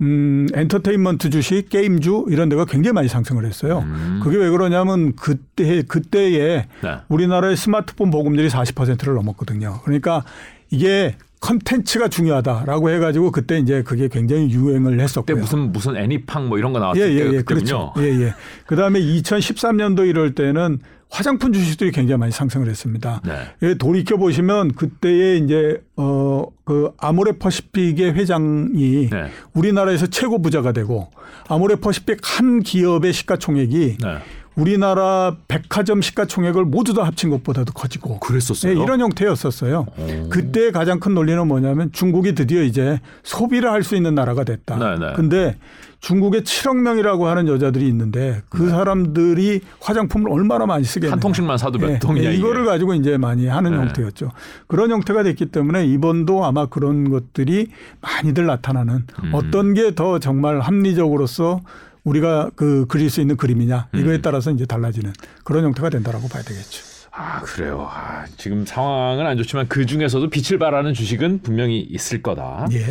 [0.01, 3.83] 음, 엔터테인먼트 주식, 게임주 이런 데가 굉장히 많이 상승을 했어요.
[4.21, 6.97] 그게 왜 그러냐면 그때 그때에 네.
[7.07, 9.79] 우리나라의 스마트폰 보급률이 40%를 넘었거든요.
[9.85, 10.23] 그러니까
[10.69, 15.37] 이게 컨텐츠가 중요하다라고 해가지고 그때 이제 그게 굉장히 유행을 그때 했었고요.
[15.37, 17.93] 무슨 무슨 애니팡 뭐 이런 거 예, 나왔을 예, 때 예, 그때군요.
[17.93, 17.93] 그렇죠.
[17.97, 18.33] 예, 예.
[18.67, 23.21] 그 다음에 2013년도 이럴 때는 화장품 주식들이 굉장히 많이 상승을 했습니다.
[23.25, 23.33] 네.
[23.63, 29.29] 예, 돌이켜 보시면 그때에 이제 어그 아모레 퍼시픽의 회장이 네.
[29.53, 31.09] 우리나라에서 최고 부자가 되고
[31.49, 34.17] 아모레 퍼시픽 한 기업의 시가총액이 네.
[34.55, 38.77] 우리나라 백화점 시가총액을 모두 다 합친 것보다도 커지고 그랬었어요.
[38.77, 39.85] 예, 이런 형태였었어요.
[40.29, 44.77] 그때 가장 큰 논리는 뭐냐면 중국이 드디어 이제 소비를 할 수 있는 나라가 됐다.
[44.77, 45.13] 네, 네.
[45.15, 45.57] 근데
[46.01, 51.13] 중국에 7억 명이라고 하는 여자들이 있는데 그 사람들이 화장품을 얼마나 많이 쓰겠냐.
[51.13, 52.39] 한 통씩만 사도 몇 예, 통이냐 예, 이게.
[52.39, 53.77] 이거를 가지고 이제 많이 하는 네.
[53.77, 54.31] 형태였죠.
[54.67, 57.67] 그런 형태가 됐기 때문에 이번도 아마 그런 것들이
[58.01, 59.29] 많이들 나타나는 음.
[59.33, 61.61] 어떤 게 더 정말 합리적으로서
[62.03, 64.21] 우리가 그 그릴 수 있는 그림이냐 이거에 음.
[64.21, 66.83] 따라서 이제 달라지는 그런 형태가 된다라고 봐야 되겠죠.
[67.11, 67.87] 아 그래요.
[67.91, 72.67] 아, 지금 상황은 안 좋지만 그 중에서도 빛을 발하는 주식은 분명히 있을 거다.
[72.71, 72.85] 예.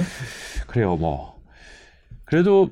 [0.67, 0.97] 그래요.
[0.97, 1.41] 뭐
[2.25, 2.71] 그래도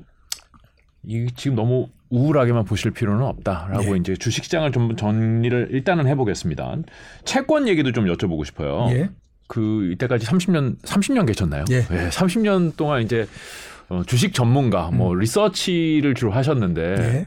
[1.03, 3.99] 이 지금 너무 우울하게만 보실 필요는 없다라고 예.
[3.99, 6.77] 이제 주식시장을 좀 정리를 일단은 해보겠습니다.
[7.25, 8.87] 채권 얘기도 좀 여쭤보고 싶어요.
[8.91, 9.09] 예.
[9.47, 11.65] 그 이때까지 30년 30년 계셨나요?
[11.71, 11.81] 예.
[11.81, 13.27] 30년 동안 이제
[13.89, 17.01] 어, 주식 전문가 뭐 리서치를 주로 하셨는데 음.
[17.03, 17.25] 예.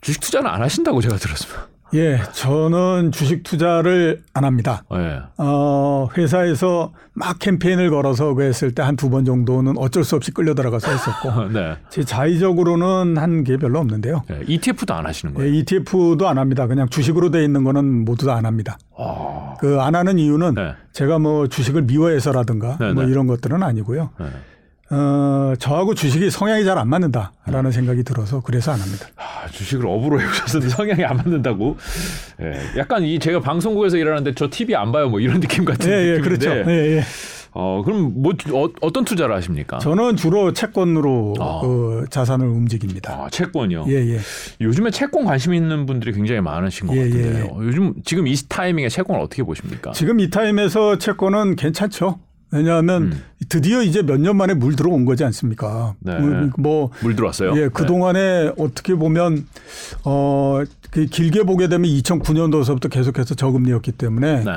[0.00, 1.68] 주식 투자는 안 하신다고 제가 들었습니다.
[1.92, 4.84] 예, 저는 주식 투자를 안 합니다.
[4.94, 5.22] 예.
[5.38, 10.30] 어, 회사에서 막 캠페인을 걸어서 그 했을 때 한 두 번 정도는 어쩔 수 없이
[10.30, 11.76] 끌려 들어가서 했었고, 네.
[11.90, 14.22] 제 자의적으로는 한 게 별로 없는데요.
[14.30, 14.40] 예.
[14.46, 15.52] ETF도 안 하시는 예, 거예요?
[15.52, 16.68] ETF도 안 합니다.
[16.68, 18.78] 그냥 주식으로 돼 있는 거는 모두 다 안 합니다.
[18.96, 20.74] 아, 그안 하는 이유는 네.
[20.92, 23.10] 제가 뭐 주식을 미워해서라든가 네, 뭐 네.
[23.10, 24.10] 이런 것들은 아니고요.
[24.90, 24.96] 네.
[24.96, 29.06] 어, 저하고 주식이 성향이 잘 안 맞는다라는 생각이 들어서 그래서 안 합니다.
[29.16, 31.76] 아, 주식을 업으로 해오셨는데 성향이 안 맞는다고.
[32.40, 32.78] 예.
[32.78, 36.18] 약간 이 제가 방송국에서 일하는데 저 TV 안 봐요 뭐 이런 느낌 같은 예, 예,
[36.18, 36.38] 느낌인데.
[36.38, 36.70] 그렇죠.
[36.70, 37.02] 예, 예.
[37.52, 38.32] 어, 그럼 뭐
[38.80, 39.78] 어, 떤 투자를 하십니까?
[39.78, 41.60] 저는 주로 채권으로 아.
[41.62, 43.12] 그 자산을 움직입니다.
[43.12, 43.86] 아, 채권이요.
[43.88, 44.18] 예, 예.
[44.60, 47.44] 요즘에 채권 관심 있는 분들이 굉장히 많으신 것 예, 예, 같은데요.
[47.60, 47.66] 예.
[47.66, 49.90] 요즘 지금 이 타이밍에 채권을 어떻게 보십니까?
[49.92, 52.20] 지금 이 타임에서 채권은 괜찮죠.
[52.52, 53.22] 왜냐하면 음.
[53.48, 55.94] 드디어 이제 몇 년 만에 물 들어온 거지 않습니까?
[56.00, 56.18] 네.
[56.20, 57.56] 뭐, 뭐물 들어왔어요.
[57.56, 59.46] 예, 그 동안에 어떻게 보면
[60.04, 64.52] 어, 그 길게 보게 되면 2009년도서부터 계속해서 저금리였기 때문에 네.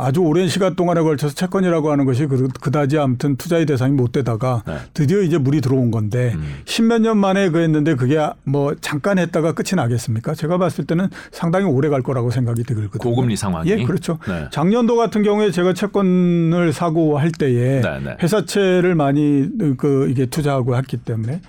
[0.00, 0.04] 네.
[0.06, 4.62] 아주 오랜 시간 동안에 걸쳐서 채권이라고 하는 것이 그- 그다지 아무튼 투자의 대상이 못 되다가
[4.66, 4.76] 네.
[4.94, 6.60] 드디어 이제 물이 들어온 건데 음.
[6.64, 10.34] 십몇 년 만에 그 했는데 그게 뭐 잠깐 했다가 끝이 나겠습니까?
[10.34, 12.98] 제가 봤을 때는 상당히 오래 갈 거라고 생각이 들거든요.
[12.98, 13.68] 고금리 상황이.
[13.70, 14.18] 예, 그렇죠.
[14.28, 14.46] 네.
[14.52, 18.16] 작년도 같은 경우에 제가 채권을 사고 할 때에 네, 네.
[18.22, 21.40] 회사채를 많이 그 이게 투자하고 했기 때문에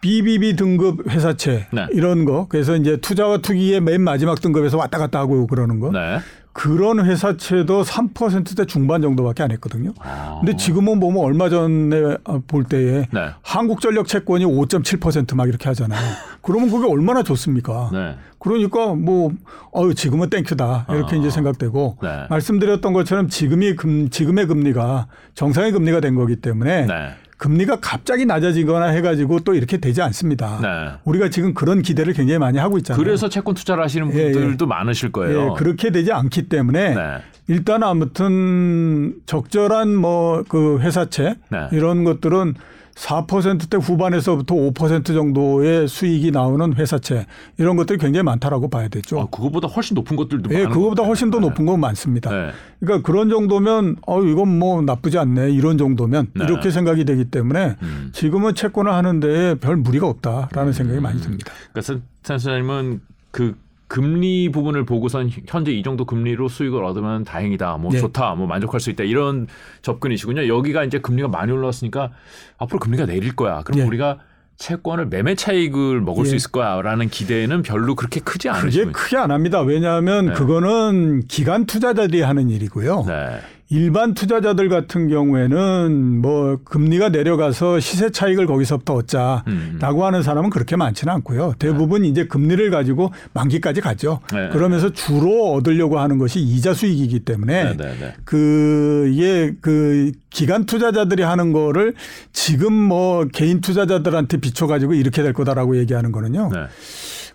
[0.00, 1.86] BBB 등급 회사채 네.
[1.92, 6.18] 이런 거 그래서 이제 투자와 투기의 맨 마지막 등급에서 왔다 갔다 하고 그러는 거 네.
[6.54, 9.92] 그런 회사채도 3%대 중반 정도밖에 안 했거든요.
[9.98, 10.38] 아.
[10.40, 13.30] 근데 지금은 보면 얼마 전에 볼 때에 네.
[13.42, 16.00] 한국전력 채권이 5.7%막 이렇게 하잖아요.
[16.42, 17.90] 그러면 그게 얼마나 좋습니까?
[17.92, 18.14] 네.
[18.38, 19.32] 그러니까 뭐
[19.76, 21.18] 어유 지금은 땡큐다 이렇게 아.
[21.18, 22.26] 이제 생각되고 네.
[22.30, 27.14] 말씀드렸던 것처럼 지금이 금 지금의 금리가 정상의 금리가 된 거기 때문에 네.
[27.36, 30.58] 금리가 갑자기 낮아지거나 해가지고 또 이렇게 되지 않습니다.
[30.62, 30.98] 네.
[31.04, 33.02] 우리가 지금 그런 기대를 굉장히 많이 하고 있잖아요.
[33.02, 34.32] 그래서 채권 투자를 하시는 예, 예.
[34.32, 35.50] 분들도 많으실 거예요.
[35.52, 37.18] 예, 그렇게 되지 않기 때문에 네.
[37.48, 41.68] 일단 아무튼 적절한 뭐 그 회사채 네.
[41.72, 42.54] 이런 것들은
[42.94, 47.26] 4%대 후반에서부터 5% 정도의 수익이 나오는 회사채
[47.58, 49.20] 이런 것들이 굉장히 많다라고 봐야 되죠.
[49.20, 51.34] 아, 그거보다 훨씬 높은 것들도 예, 그거보다 것 훨씬 더.
[51.40, 52.30] 높은 건 많습니다.
[52.30, 52.52] 네.
[52.80, 56.44] 그러니까 그런 정도면 어 이건 뭐 나쁘지 않네 이런 정도면 네.
[56.44, 58.10] 이렇게 생각이 되기 때문에 음.
[58.12, 61.52] 지금은 채권을 하는데 별 무리가 없다라는 생각이 많이 듭니다.
[61.72, 63.56] 그러니까 산 선생님은 그
[63.94, 67.98] 금리 부분을 보고선 현재 이 정도 금리로 수익을 얻으면 다행이다, 뭐 예.
[68.00, 69.46] 좋다, 뭐 만족할 수 있다 이런
[69.82, 70.48] 접근이시군요.
[70.48, 72.10] 여기가 이제 금리가 많이 올라왔으니까
[72.58, 73.62] 앞으로 금리가 내릴 거야.
[73.62, 73.84] 그럼 예.
[73.84, 74.18] 우리가
[74.56, 76.36] 채권을 매매 차익을 먹을 수 예.
[76.38, 78.92] 있을 거야라는 기대는 별로 그렇게 크지 그게 않으시면.
[78.94, 79.60] 크게 안 합니다.
[79.60, 80.32] 왜냐하면 네.
[80.32, 83.04] 그거는 기관 투자자들이 하는 일이고요.
[83.06, 83.38] 네.
[83.70, 90.02] 일반 투자자들 같은 경우에는 뭐 금리가 내려가서 시세 차익을 거기서부터 얻자라고 음.
[90.02, 91.54] 하는 사람은 그렇게 많지는 않고요.
[91.58, 94.20] 대부분 이제 금리를 가지고 만기까지 가죠.
[94.32, 94.50] 네.
[94.50, 98.14] 그러면서 주로 얻으려고 하는 것이 이자 수익이기 때문에 네, 네, 네.
[98.24, 101.94] 그 이게 그 기관 투자자들이 하는 거를
[102.32, 106.50] 지금 뭐 개인 투자자들한테 비춰 가지고 이렇게 될 거다라고 얘기하는 거는요.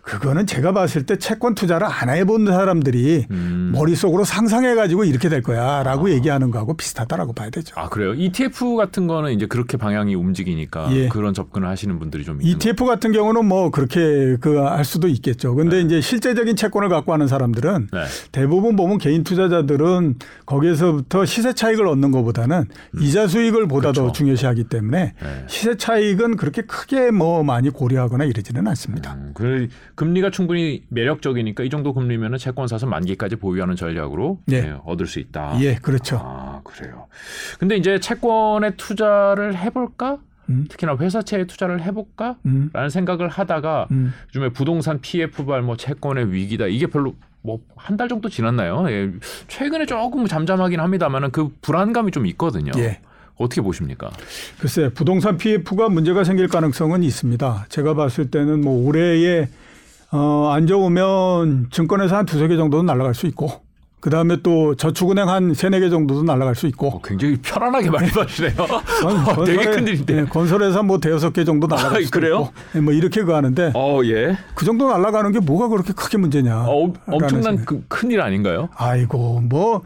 [0.05, 0.11] 네.
[0.11, 3.71] 그거는 제가 봤을 때 채권 투자를 안 해본 사람들이 음.
[3.73, 7.73] 머릿속으로 상상해가지고 이렇게 될 거야라고 얘기하는 거하고 비슷하다라고 봐야 되죠.
[7.77, 8.13] 아 그래요.
[8.13, 11.07] ETF 같은 거는 이제 그렇게 방향이 움직이니까 예.
[11.09, 15.55] 그런 접근을 하시는 분들이 좀 ETF 같은 경우는 뭐 그렇게 그 할 수도 있겠죠.
[15.55, 15.81] 근데 네.
[15.83, 18.03] 이제 실제적인 채권을 갖고 하는 사람들은 네.
[18.31, 22.65] 대부분 보면 개인 투자자들은 거기에서부터 시세 차익을 얻는 것보다는
[23.01, 24.03] 이자 수익을 보다 더 음.
[24.05, 24.13] 그렇죠.
[24.13, 25.43] 중요시하기 때문에 네.
[25.47, 29.13] 시세 차익은 그렇게 크게 뭐 많이 고려하거나 이러지는 않습니다.
[29.13, 29.67] 음, 그
[29.99, 34.55] 금리가 충분히 매력적이니까 이 정도 금리면은 채권 사서 만기까지 보유하는 전략으로 예.
[34.55, 35.57] 예, 얻을 수 있다.
[35.59, 36.21] 예, 그렇죠.
[36.23, 37.07] 아 그래요.
[37.59, 40.19] 근데 이제 채권에 투자를 해볼까?
[40.49, 40.67] 음.
[40.69, 42.37] 특히나 회사채에 투자를 해볼까?
[42.45, 42.69] 음.
[42.71, 44.13] 라는 생각을 하다가 음.
[44.29, 48.85] 요즘에 부동산 PF발 뭐 채권의 위기다 이게 별로 뭐 한 달 정도 지났나요?
[48.89, 49.11] 예.
[49.49, 52.71] 최근에 조금 잠잠하긴 합니다만은 그 불안감이 좀 있거든요.
[52.77, 53.01] 예.
[53.35, 54.09] 어떻게 보십니까?
[54.61, 57.65] 글쎄 부동산 PF가 문제가 생길 가능성은 있습니다.
[57.67, 59.49] 제가 봤을 때는 뭐 올해에
[60.11, 63.49] 어, 안 좋으면 증권회사 한 두세 개 정도는 날아갈 수 있고
[64.01, 68.53] 그 다음에 또 저축은행 한 세네 개 정도도 날아갈 수 있고 어, 굉장히 편안하게 말씀하시네요.
[68.55, 68.79] 건-
[69.45, 70.17] 되게 건설회- 큰일인데.
[70.19, 72.01] 예, 건설회사 뭐 대여섯 개 정도 날아갈 아, 수?
[72.03, 74.37] 있고 예, 뭐 이렇게 가는데 어 예.
[74.55, 76.63] 그 정도 날아가는 게 뭐가 그렇게 크게 문제냐?
[76.65, 78.69] 어, 엄청난 그 큰일 아닌가요?
[78.75, 79.81] 아이고 뭐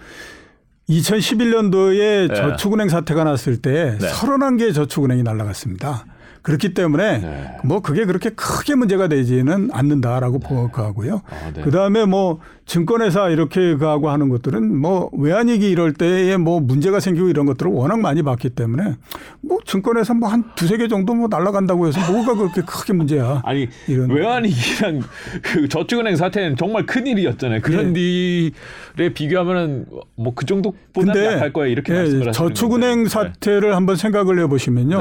[0.90, 2.36] 2011년도에 네.
[2.36, 4.08] 저축은행 사태가 났을 때 네.
[4.12, 6.06] 31개의 저축은행이 날아갔습니다.
[6.44, 7.58] 그렇기 때문에 네.
[7.64, 11.22] 뭐 그게 그렇게 크게 문제가 되지는 않는다라고 보고하고요.
[11.30, 11.62] 아, 네.
[11.62, 17.46] 그다음에 뭐 증권회사 이렇게 가고 하는 것들은 뭐 외환위기 이럴 때에 뭐 문제가 생기고 이런
[17.46, 18.96] 것들을 워낙 많이 봤기 때문에
[19.42, 23.42] 뭐 증권회사 뭐 한 두세 개 정도 뭐 날아간다고 해서 뭐가 그렇게 크게 문제야.
[23.46, 25.02] 아니 이런- 외환위기랑
[25.42, 27.62] 그 저축은행 사태는 정말 큰 일이었잖아요.
[27.62, 33.10] 그런 일에 비교하면은 뭐 그 정도보다 약할 거야 이렇게 예, 말씀을 하시는 저축은행 건데.
[33.10, 34.98] 사태를 한번 생각을 해보시면요.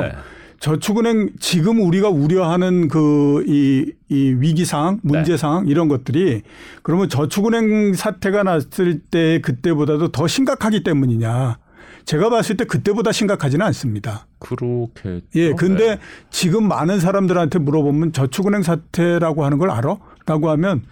[0.63, 0.71] 네.
[0.71, 5.63] 저축은행 지금 우리가 우려하는 그이 이 위기 상황, 문제 네.
[5.67, 6.43] 이런 것들이
[6.83, 11.59] 그러면 저축은행 사태가 났을 때 그때보다도 더 심각하기 때문이냐?
[12.05, 14.27] 제가 봤을 때 그때보다 심각하지는 않습니다.
[14.39, 15.99] 그렇게 예, 근데
[16.31, 19.97] 지금 많은 사람들한테 물어보면 저축은행 사태라고 하는 걸 알아?
[20.27, 20.83] 라고 하면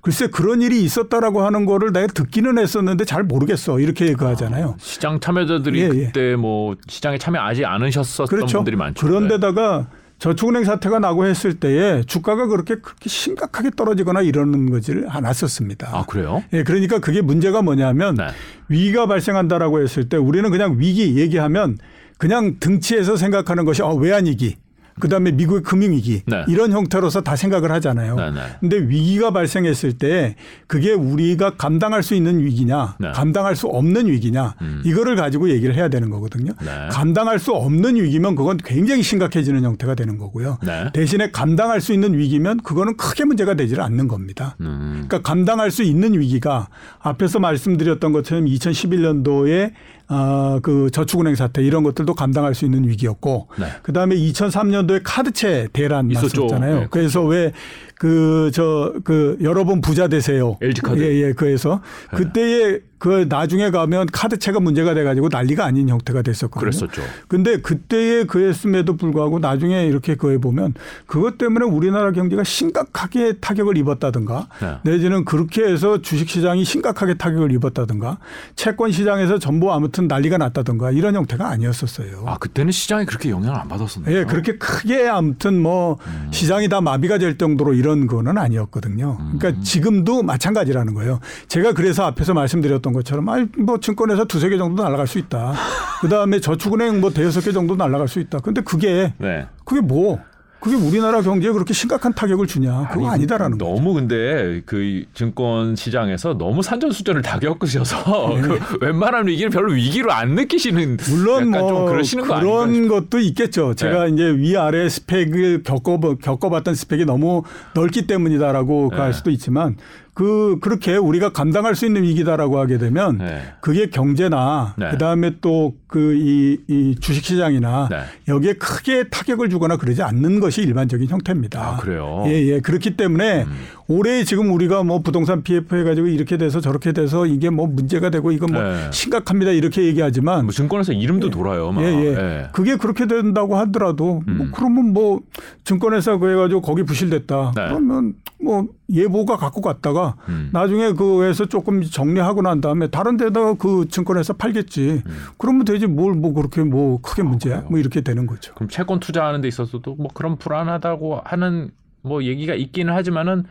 [0.00, 3.78] 글쎄 그런 일이 있었다라고 하는 거를 내가 듣기는 했었는데 잘 모르겠어.
[3.78, 4.76] 이렇게 얘기하잖아요.
[4.78, 6.06] 시장 참여자들이 예, 예.
[6.06, 8.58] 그때 뭐 시장에 참여하지 않으셨었던 그렇죠.
[8.58, 9.06] 분들이 많죠.
[9.06, 15.88] 그런데다가 저축은행 사태가 나고 했을 때에 주가가 그렇게 그렇게 심각하게 떨어지거나 이러는 거지를 않았었습니다.
[15.92, 16.42] 아 그래요?
[16.52, 18.26] 예, 그러니까 그게 문제가 뭐냐면 네.
[18.68, 21.78] 위기가 발생한다라고 했을 때 우리는 그냥 위기 얘기하면
[22.18, 24.56] 그냥 등치에서 생각하는 것이 어, 외환위기.
[25.00, 26.44] 그다음에 미국의 금융위기 네.
[26.48, 28.16] 이런 형태로서 다 생각을 하잖아요.
[28.16, 28.40] 네, 네.
[28.60, 30.36] 근데 위기가 발생했을 때
[30.66, 33.08] 그게 우리가 감당할 수 있는 위기냐, 네.
[33.08, 33.12] 음.
[33.12, 36.52] 감당할 수 없는 위기냐, 이거를 가지고 얘기를 해야 되는 거거든요.
[36.60, 36.88] 네.
[36.90, 40.58] 감당할 수 없는 위기면 그건 굉장히 심각해지는 형태가 되는 거고요.
[40.62, 40.90] 네.
[40.92, 44.56] 대신에 감당할 수 있는 위기면 그거는 크게 문제가 되지를 않는 겁니다.
[44.60, 45.06] 음.
[45.08, 46.68] 그러니까 감당할 수 있는 위기가
[47.00, 49.72] 앞에서 말씀드렸던 것처럼 2011년도에
[50.10, 53.66] 어, 그 저축은행 사태 이런 것들도 감당할 수 있는 위기였고 네.
[53.82, 56.42] 그다음에 2003년도에 카드채 대란 있었죠.
[56.42, 56.80] 났었잖아요.
[56.80, 57.52] 네, 그래서 왜
[58.00, 60.56] 그 저 그 여러분 부자 되세요.
[60.62, 61.00] LG 카드.
[61.02, 61.32] 예, 예.
[61.34, 61.82] 그래서
[62.16, 66.60] 그때에 그 나중에 가면 카드채가 문제가 돼 가지고 난리가 아닌 형태가 됐었거든요.
[66.60, 67.02] 그랬었죠.
[67.28, 70.74] 근데 그때에 그랬음에도 불구하고 나중에 이렇게 그해 보면
[71.06, 74.74] 그것 때문에 우리나라 경제가 심각하게 타격을 입었다든가 네.
[74.90, 78.18] 내지는 그렇게 해서 주식 시장이 심각하게 타격을 입었다든가
[78.54, 82.24] 채권 시장에서 전부 아무튼 난리가 났다든가 이런 형태가 아니었었어요.
[82.26, 84.14] 아 그때는 시장이 그렇게 영향을 안 받았었나요?
[84.14, 86.28] 예, 그렇게 크게 아무튼 뭐 음.
[86.32, 89.16] 시장이 다 마비가 될 정도로 이런 거는 아니었거든요.
[89.20, 89.38] 음.
[89.38, 91.20] 그러니까 지금도 마찬가지라는 거예요.
[91.48, 95.54] 제가 그래서 앞에서 말씀드렸던 것처럼 아이 뭐 증권에서 두세 개 정도 날아갈 수 있다.
[96.00, 98.40] 그다음에 저축은행 뭐 대여섯 개 정도 날아갈 수 있다.
[98.40, 99.46] 근데 그게 네.
[99.64, 100.18] 그게 뭐
[100.60, 102.88] 그게 우리나라 경제에 그렇게 심각한 타격을 주냐?
[102.88, 103.64] 그거 아니, 아니다라는 거.
[103.64, 110.34] 너무 근데 그 증권 시장에서 너무 산전수전을 다 겪으셔서 그 웬만한 위기는 별로 위기로 안
[110.34, 111.10] 느끼시는 네.
[111.10, 113.74] 물론 뭐 그러시는 거 그런 것도 있겠죠.
[113.74, 114.12] 제가 네.
[114.12, 117.42] 이제 위아래 스펙을 겪어 겪어봤던 스펙이 너무
[117.74, 118.96] 넓기 때문이다라고 네.
[118.98, 119.76] 할 수도 있지만
[120.20, 123.40] 그 그렇게 우리가 감당할 수 있는 위기다라고 하게 되면 네.
[123.62, 124.90] 그게 경제나 네.
[124.90, 127.96] 그다음에 또 그 이 이 주식 시장이나 네.
[128.28, 131.60] 여기에 크게 타격을 주거나 그러지 않는 것이 일반적인 형태입니다.
[131.60, 132.22] 아, 그래요?
[132.26, 132.60] 예, 예.
[132.60, 133.50] 그렇기 때문에 음.
[133.88, 138.10] 올해 지금 우리가 뭐 부동산 PF 해 가지고 이렇게 돼서 저렇게 돼서 이게 뭐 문제가
[138.10, 138.88] 되고 이건 뭐 네.
[138.92, 141.72] 심각합니다 이렇게 얘기하지만 뭐 증권에서 이름도 돌아요.
[141.72, 141.82] 막.
[141.82, 142.06] 예, 예.
[142.16, 142.48] 예.
[142.52, 144.52] 그게 그렇게 된다고 하더라도 뭐 음.
[144.54, 145.20] 그러면 뭐
[145.64, 147.52] 증권회사 그래 가지고 거기 부실됐다.
[147.56, 147.66] 네.
[147.68, 150.50] 그러면 뭐 예보가 갖고 갔다가 음.
[150.52, 155.02] 나중에 그에서 조금 정리하고 난 다음에 다른 데다가 그 증권회사 팔겠지.
[155.38, 157.54] 그러면 되지 뭘 뭐 그렇게 뭐 크게 문제야.
[157.54, 157.56] 음.
[157.56, 157.70] 아, 그래요?
[157.70, 158.52] 뭐 이렇게 되는 거죠.
[158.54, 161.70] 그럼 채권 투자하는 데 있어서도 뭐 그런 불안하다고 하는
[162.02, 163.44] 뭐 얘기가 있기는 하지만은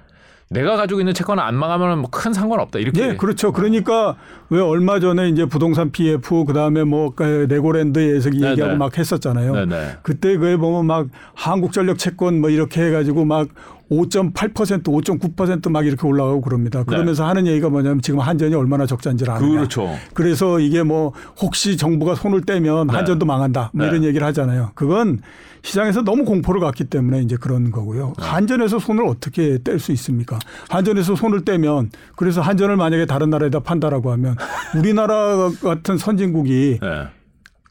[0.51, 3.09] 내가 가지고 있는 채권은 안 망하면 뭐 큰 상관 없다 이렇게.
[3.09, 3.51] 예, 그렇죠.
[3.53, 4.15] 그러니까
[4.49, 7.13] 왜 얼마 전에 이제 부동산 PF 그다음에 뭐
[7.47, 8.51] 네고랜드에서 네네.
[8.51, 9.53] 얘기하고 막 했었잖아요.
[9.53, 9.97] 네네.
[10.01, 13.47] 그때 그에 보면 막 한국전력 채권 뭐 이렇게 해가지고 막
[13.91, 16.83] 5.8% 5.9%막 이렇게 올라가고 그럽니다.
[16.83, 19.49] 그러면서 하는 얘기가 뭐냐면 지금 한전이 얼마나 적자인지를 아느냐.
[19.49, 19.55] 네.
[19.55, 19.89] 그렇죠.
[20.13, 22.93] 그래서 이게 뭐 혹시 정부가 손을 떼면 네.
[22.93, 23.71] 한전도 망한다.
[23.73, 23.91] 뭐 네.
[23.91, 24.71] 이런 얘기를 하잖아요.
[24.75, 25.19] 그건
[25.61, 28.13] 시장에서 너무 공포를 갖기 때문에 이제 그런 거고요.
[28.17, 28.25] 네.
[28.25, 30.39] 한전에서 손을 어떻게 뗄 수 있습니까?
[30.69, 34.35] 한전에서 손을 떼면 그래서 한전을 만약에 다른 나라에다 판다라고 하면
[34.75, 37.07] 우리나라 같은 선진국이 네.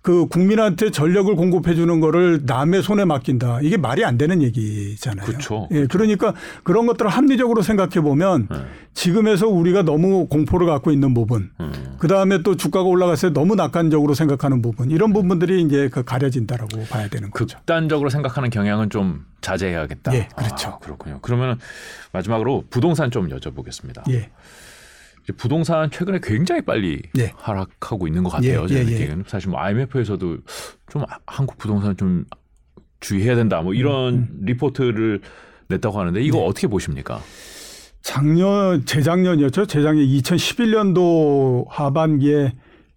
[0.09, 3.59] 그 국민한테 전력을 공급해 주는 거를 남의 손에 맡긴다.
[3.61, 5.27] 이게 말이 안 되는 얘기잖아요.
[5.27, 6.33] 그쵸, 예, 그러니까
[6.63, 8.57] 그런 것들을 합리적으로 생각해 보면 네.
[8.95, 11.97] 지금에서 우리가 너무 공포를 갖고 있는 부분, 음.
[11.99, 16.85] 그 다음에 또 주가가 올라갔을 때 너무 낙관적으로 생각하는 부분, 이런 부분들이 이제 그 가려진다라고
[16.89, 17.59] 봐야 되는 거죠.
[17.59, 20.15] 극단적으로 생각하는 경향은 좀 자제해야겠다.
[20.15, 20.69] 예, 그렇죠.
[20.71, 21.19] 아, 그렇군요.
[21.21, 21.59] 그러면
[22.13, 24.11] 마지막으로 부동산 좀 여쭤보겠습니다.
[24.11, 24.31] 예.
[25.37, 27.33] 부동산 최근에 굉장히 빨리 예.
[27.37, 28.63] 하락하고 있는 것 같아요.
[28.65, 30.39] 예, 제 예, 느끼기에는 사실 뭐 IMF에서도
[30.91, 32.25] 좀 한국 부동산 좀
[33.01, 33.61] 주의해야 된다.
[33.63, 35.21] 뭐 이런 음, 리포트를
[35.69, 36.47] 냈다고 하는데 이거 네.
[36.47, 37.21] 어떻게 보십니까?
[38.03, 39.67] 작년, 재작년이었죠.
[39.67, 42.55] 재작년 2011년도 하반기에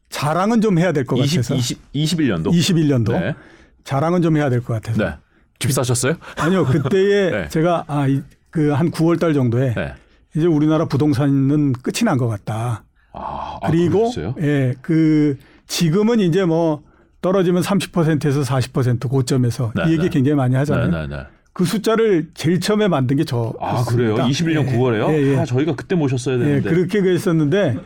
[0.09, 1.55] 자랑은 좀 해야 될것 20, 같아서.
[1.55, 2.47] 20, 21년도.
[2.47, 3.11] 21년도.
[3.19, 3.35] 네.
[3.83, 5.03] 자랑은 좀 해야 될 것 같아서.
[5.03, 5.15] 네.
[5.59, 6.15] 집 사셨어요?
[6.37, 7.47] 아니요, 그때에 네.
[7.49, 8.05] 제가 아,
[8.49, 9.93] 그한 9월 달 정도에 네.
[10.35, 12.83] 이제 우리나라 부동산은 끝이 난 것 같다.
[13.13, 14.35] 아, 아, 그리고 그랬어요?
[14.41, 16.83] 예, 그 지금은 이제 뭐
[17.21, 20.09] 떨어지면 30%에서 40% 고점에서 네, 이 얘기 네.
[20.09, 20.89] 굉장히 많이 하잖아요.
[20.89, 21.23] 네, 네, 네.
[21.53, 23.53] 그 숫자를 제일 처음에 만든 게 저.
[23.59, 24.15] 아, 그래요?
[24.15, 25.09] 21년 9월에요?
[25.09, 25.37] 예, 예.
[25.37, 26.69] 아, 저희가 그때 모셨어야 예, 되는데.
[26.69, 27.77] 그렇게 그랬었는데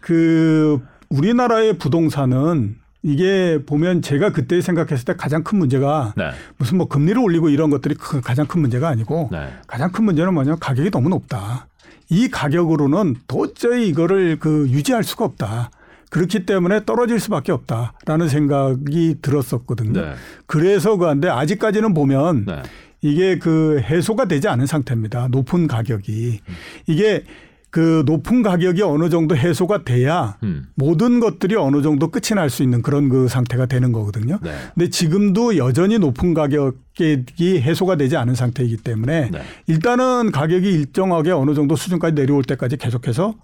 [0.00, 6.30] 그 우리나라의 부동산은 이게 보면 제가 그때 생각했을 때 가장 큰 문제가 네.
[6.58, 9.48] 무슨 뭐 금리를 올리고 이런 것들이 그 가장 큰 문제가 아니고 네.
[9.66, 11.66] 가장 큰 문제는 뭐냐면 가격이 너무 높다.
[12.10, 15.70] 이 가격으로는 도저히 이거를 그 유지할 수가 없다.
[16.10, 20.00] 그렇기 때문에 떨어질 수밖에 없다라는 생각이 들었었거든요.
[20.00, 20.12] 네.
[20.46, 22.62] 그래서 그런데 아직까지는 보면 네.
[23.00, 25.28] 이게 그 해소가 되지 않은 상태입니다.
[25.28, 26.40] 높은 가격이
[26.86, 27.24] 이게
[27.70, 30.66] 그 높은 가격이 어느 정도 해소가 돼야 음.
[30.74, 34.38] 모든 것들이 어느 정도 끝이 날 수 있는 그런 그 상태가 되는 거거든요.
[34.42, 34.52] 네.
[34.74, 39.42] 근데 지금도 여전히 높은 가격이 해소가 되지 않은 상태이기 때문에 네.
[39.68, 43.34] 일단은 가격이 일정하게 어느 정도 수준까지 내려올 때까지 계속해서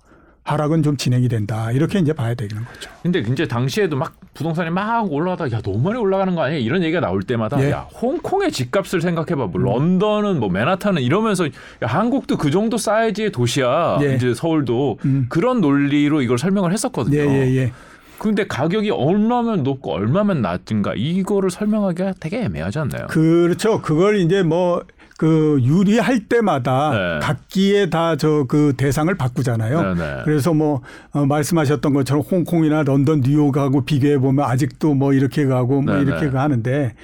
[0.46, 1.72] 하락은 좀 진행이 된다.
[1.72, 2.88] 이렇게 이제 봐야 되는 거죠.
[3.02, 7.00] 근데 이제 당시에도 막 부동산이 막 올라가다 야 너무 많이 올라가는 거 아니야 이런 얘기가
[7.00, 7.72] 나올 때마다 예.
[7.72, 11.50] 야 홍콩의 집값을 생각해봐 뭐 런던은 뭐 맨하탄은 이러면서 야,
[11.82, 14.14] 한국도 그 정도 사이즈의 도시야 예.
[14.14, 15.26] 이제 서울도 음.
[15.28, 17.18] 그런 논리로 이걸 설명을 했었거든요.
[17.18, 17.72] 예, 예, 예.
[18.18, 23.08] 근데 가격이 얼마면 높고 얼마면 낮은가 이거를 설명하기가 되게 애매하지 않나요?
[23.08, 23.82] 그렇죠.
[23.82, 24.82] 그걸 이제 뭐
[25.18, 27.18] 그 유리할 때마다 네.
[27.22, 29.94] 각기에 다 저 그 대상을 바꾸잖아요.
[29.94, 30.22] 네, 네.
[30.24, 35.94] 그래서 뭐 어, 말씀하셨던 것처럼 홍콩이나 런던, 뉴욕하고 비교해 보면 아직도 뭐 이렇게 가고 뭐
[35.96, 36.30] 네, 이렇게 네.
[36.30, 36.94] 가는데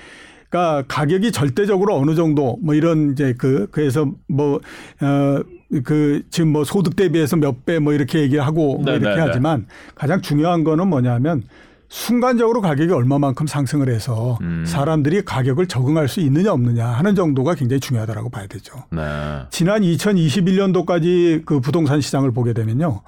[0.50, 4.60] 그러니까 가격이 절대적으로 어느 정도 뭐 이런 이제 그 그래서 뭐어
[5.84, 9.20] 그 지금 뭐 소득 대비해서 몇 배 뭐 이렇게 얘기하고 뭐 네, 이렇게 네, 네.
[9.26, 11.42] 하지만 가장 중요한 거는 뭐냐면
[11.93, 14.64] 순간적으로 가격이 얼마만큼 상승을 해서 음.
[14.66, 18.84] 사람들이 가격을 적응할 수 있느냐 없느냐 하는 정도가 굉장히 중요하다라고 봐야 되죠.
[18.90, 19.03] 네.
[19.51, 23.03] 지난 2021년도까지 그 부동산 시장을 보게 되면요.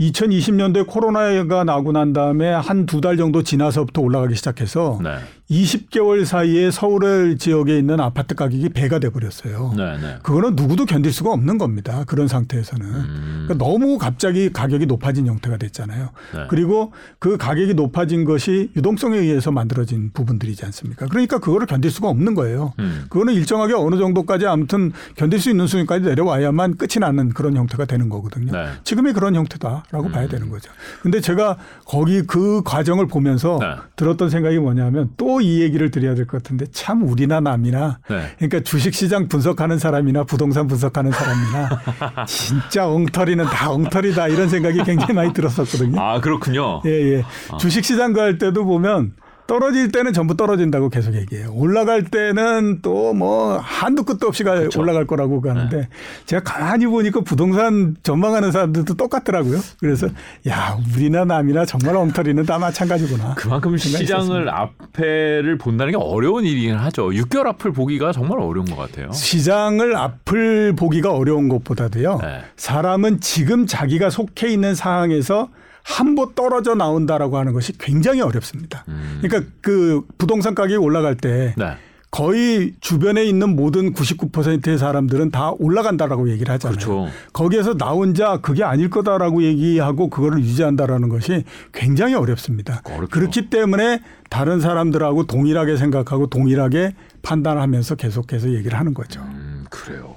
[0.00, 5.16] 2020년도에 코로나가 나고 난 다음에 한 두 달 정도 지나서부터 올라가기 시작해서 네.
[5.50, 9.74] 20개월 사이에 서울 지역에 있는 아파트 가격이 배가 돼 버렸어요.
[9.76, 9.98] 네.
[9.98, 10.18] 네.
[10.22, 12.04] 그거는 누구도 견딜 수가 없는 겁니다.
[12.06, 12.86] 그런 상태에서는.
[12.86, 13.44] 음.
[13.46, 16.08] 그러니까 너무 갑자기 가격이 높아진 형태가 됐잖아요.
[16.34, 16.44] 네.
[16.48, 21.06] 그리고 그 가격이 높아진 것이 유동성에 의해서 만들어진 부분들이지 않습니까?
[21.06, 22.72] 그러니까 그거를 견딜 수가 없는 거예요.
[22.78, 23.04] 음.
[23.10, 28.08] 그거는 일정하게 어느 정도까지 아무튼 견딜 수 있는 수준까지 내려와야만 끝이 나는 그런 형태가 되는
[28.08, 28.52] 거거든요.
[28.52, 28.68] 네.
[28.84, 30.70] 지금이 그런 형태다 라고 봐야 되는 거죠.
[31.02, 33.74] 근데 제가 거기 그 과정을 보면서 네.
[33.96, 38.22] 들었던 생각이 뭐냐면 또 이 얘기를 드려야 될 것 같은데 참 우리나 남이나 네.
[38.38, 45.32] 그러니까 주식시장 분석하는 사람이나 부동산 분석하는 사람이나 진짜 엉터리는 다 엉터리다 이런 생각이 굉장히 많이
[45.32, 46.00] 들었었거든요.
[46.00, 46.82] 아 그렇군요.
[46.86, 47.24] 예, 예.
[47.58, 49.12] 주식시장 갈 때도 보면
[49.46, 51.52] 떨어질 때는 전부 떨어진다고 계속 얘기해요.
[51.54, 55.88] 올라갈 때는 또 뭐 한도 끝도 없이 가 올라갈 거라고 가는데
[56.24, 59.60] 제가 가만히 보니까 부동산 전망하는 사람들도 똑같더라고요.
[59.80, 60.08] 그래서
[60.48, 63.34] 야, 우리나 남이나 정말 엉터리는 다 마찬가지구나.
[63.34, 67.08] 그만큼 시장을 앞에를 본다는 게 어려운 일이긴 하죠.
[67.10, 69.12] 6개월 앞을 보기가 정말 어려운 것 같아요.
[69.12, 72.18] 시장을 앞을 보기가 어려운 것보다도요.
[72.22, 72.40] 네.
[72.56, 75.48] 사람은 지금 자기가 속해 있는 상황에서
[75.82, 78.84] 한보 떨어져 나온다라고 하는 것이 굉장히 어렵습니다.
[78.88, 79.20] 음.
[79.22, 81.76] 그러니까 그 부동산 가격이 올라갈 때 네.
[82.12, 86.76] 거의 주변에 있는 모든 99%의 사람들은 다 올라간다라고 얘기를 하잖아요.
[86.76, 87.08] 그렇죠.
[87.32, 92.82] 거기에서 나 혼자 그게 아닐 거다라고 얘기하고 그거를 유지한다라는 것이 굉장히 어렵습니다.
[92.84, 93.08] 어렵죠.
[93.08, 99.22] 그렇기 때문에 다른 사람들하고 동일하게 생각하고 동일하게 판단하면서 계속해서 얘기를 하는 거죠.
[99.22, 100.16] 음, 그래요.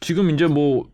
[0.00, 0.84] 지금 이제 뭐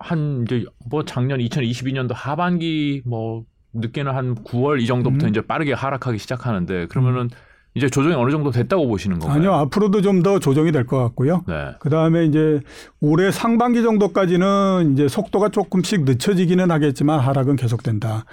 [0.00, 5.30] 한 이제 뭐 작년 2022년도 하반기 뭐 늦게는 한 9월 이 정도부터 음.
[5.30, 7.28] 이제 빠르게 하락하기 시작하는데 그러면은
[7.76, 9.38] 이제 조정이 어느 정도 됐다고 보시는 건가요?
[9.38, 11.44] 아니요, 앞으로도 좀 더 조정이 될 것 같고요.
[11.46, 11.70] 네.
[11.78, 12.60] 그 다음에 이제
[13.00, 18.24] 올해 상반기 정도까지는 이제 속도가 조금씩 늦춰지기는 하겠지만 하락은 계속된다라고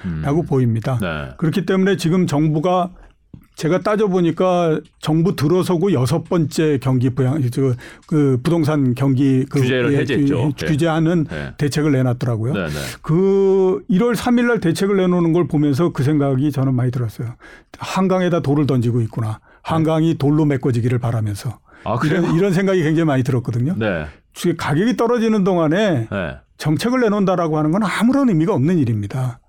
[0.41, 0.45] 음.
[0.47, 0.97] 보입니다.
[0.99, 1.29] 네.
[1.37, 2.89] 그렇기 때문에 지금 정부가
[3.57, 9.97] 제가 따져보니까 정부 들어서고 여섯 번째 경기 부양, 그, 그 부동산 경기 그 규제를 예,
[9.99, 10.35] 해제했죠.
[10.35, 10.65] 규- 네.
[10.67, 11.53] 규제하는 네.
[11.57, 12.53] 대책을 내놨더라고요.
[12.53, 12.73] 네, 네.
[13.01, 17.33] 그 1월 3일 날 대책을 내놓는 걸 보면서 그 생각이 저는 많이 들었어요.
[17.79, 19.39] 한강에다 돌을 던지고 있구나.
[19.63, 21.57] 한강이 돌로 메꿔지기를 바라면서.
[21.83, 21.97] 아?
[22.05, 23.73] 이런, 이런 생각이 굉장히 많이 들었거든요.
[23.75, 24.05] 네.
[24.35, 26.35] 지금 가격이 떨어지는 동안에 네.
[26.59, 29.39] 정책을 내놓는다라고 하는 건 아무런 의미가 없는 일입니다.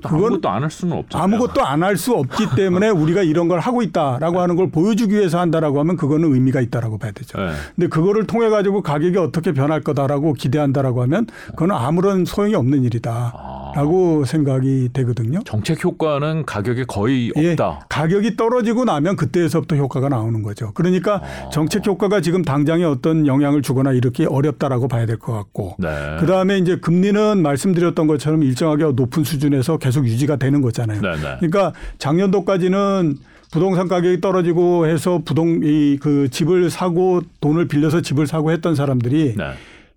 [0.00, 1.24] 그것도 아무것도 안 할 수는 없잖아요.
[1.24, 5.38] 아무것도 안 할 수 없기 때문에 우리가 이런 걸 하고 있다라고 하는 걸 보여주기 위해서
[5.38, 7.38] 한다라고 하면 그거는 의미가 있다라고 봐야 되죠.
[7.38, 7.50] 네.
[7.74, 12.82] 근데 그거를 통해 가지고 가격이 어떻게 변할 거다라고 기대한다라고 하면 그건 아무런 소용이 없는 아.
[12.82, 15.40] 일이다라고 생각이 되거든요.
[15.44, 17.86] 정책 효과는 가격에 거의 예, 없다.
[17.88, 20.72] 가격이 떨어지고 나면 그때에서부터 효과가 나오는 거죠.
[20.74, 21.50] 그러니까 아.
[21.50, 25.76] 정책 효과가 지금 당장에 어떤 영향을 주거나 이렇게 어렵다라고 봐야 될 것 같고.
[25.78, 25.88] 네.
[26.20, 31.00] 그 다음에 이제 금리는 말씀드렸던 것처럼 일정하게 높은 수준에서 계속 유지가 되는 거잖아요.
[31.00, 31.36] 네, 네.
[31.38, 33.18] 그러니까 작년도까지는
[33.52, 39.34] 부동산 가격이 떨어지고 해서 부동 이 그 집을 사고 돈을 빌려서 집을 사고 했던 사람들이
[39.36, 39.44] 네.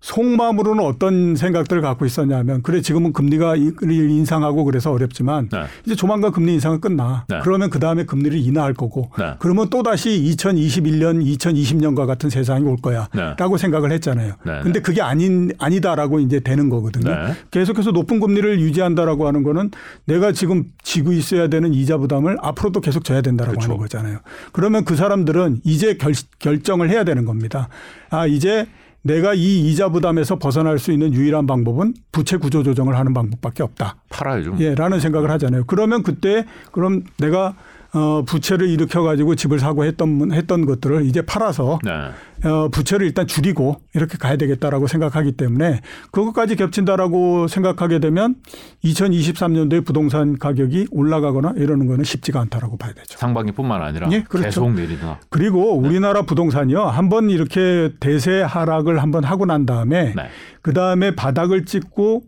[0.00, 5.64] 속마음으로는 어떤 생각들을 갖고 있었냐면 그래 지금은 금리가 이- 인상하고 그래서 어렵지만 네.
[5.84, 7.24] 이제 조만간 금리 인상은 끝나.
[7.28, 7.38] 네.
[7.42, 9.10] 그러면 그 다음에 금리를 인하할 거고.
[9.18, 9.34] 네.
[9.38, 12.82] 그러면 또 다시 2021년, 2020년과 같은 세상이 올 네.
[12.82, 14.34] 거야라고 생각을 했잖아요.
[14.44, 17.10] 네, 근데 그게 아닌 아니다라고 이제 되는 거거든요.
[17.14, 17.34] 네.
[17.50, 19.70] 계속해서 높은 금리를 유지한다라고 하는 거는
[20.06, 23.72] 내가 지금 지고 있어야 되는 이자 부담을 앞으로도 계속 져야 된다라고 그렇죠.
[23.72, 24.18] 하는 거잖아요.
[24.52, 27.68] 그러면 그 사람들은 이제 결, 결정을 해야 되는 겁니다.
[28.08, 28.66] 아 이제
[29.02, 33.96] 내가 이 이자 부담에서 벗어날 수 있는 유일한 방법은 부채 구조 조정을 하는 방법밖에 없다.
[34.10, 34.60] 팔아요 좀.
[34.60, 35.64] 예, 라는 생각을 하잖아요.
[35.66, 37.54] 그러면 그때 그럼 내가
[37.92, 42.48] 어 부채를 일으켜 가지고 집을 사고 했던 했던 것들을 이제 팔아서 네.
[42.48, 45.80] 어 부채를 일단 줄이고 이렇게 가야 되겠다라고 생각하기 때문에
[46.12, 48.36] 그것까지 겹친다라고 생각하게 되면
[48.84, 53.18] 2023년도에 부동산 가격이 올라가거나 이러는 거는 쉽지가 않다라고 봐야 되죠.
[53.18, 54.44] 상반기뿐만 아니라 예, 그렇죠.
[54.46, 55.18] 계속 내리나.
[55.28, 56.82] 그리고 우리나라 부동산이요.
[56.84, 60.28] 한 번 이렇게 대세 하락을 한 번 하고 난 다음에 네.
[60.62, 62.22] 그 다음에 바닥을 찍고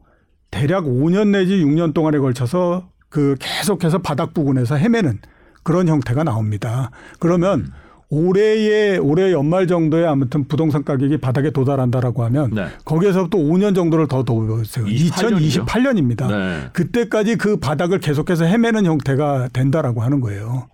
[0.50, 5.20] 대략 5년 내지 6년 동안에 걸쳐서 그 계속해서 바닥 부근에서 헤매는
[5.62, 6.90] 그런 형태가 나옵니다.
[7.18, 7.72] 그러면
[8.12, 12.66] 올해의 올해 연말 정도에 아무튼 부동산 가격이 바닥에 도달한다라고 하면 네.
[12.84, 14.22] 거기에서부터 5년 정도를 더.
[14.22, 15.64] 28 년이죠.
[15.64, 16.28] 2028년입니다.
[16.28, 16.68] 네.
[16.74, 20.68] 그때까지 그 바닥을 계속해서 헤매는 형태가 된다라고 하는 거예요.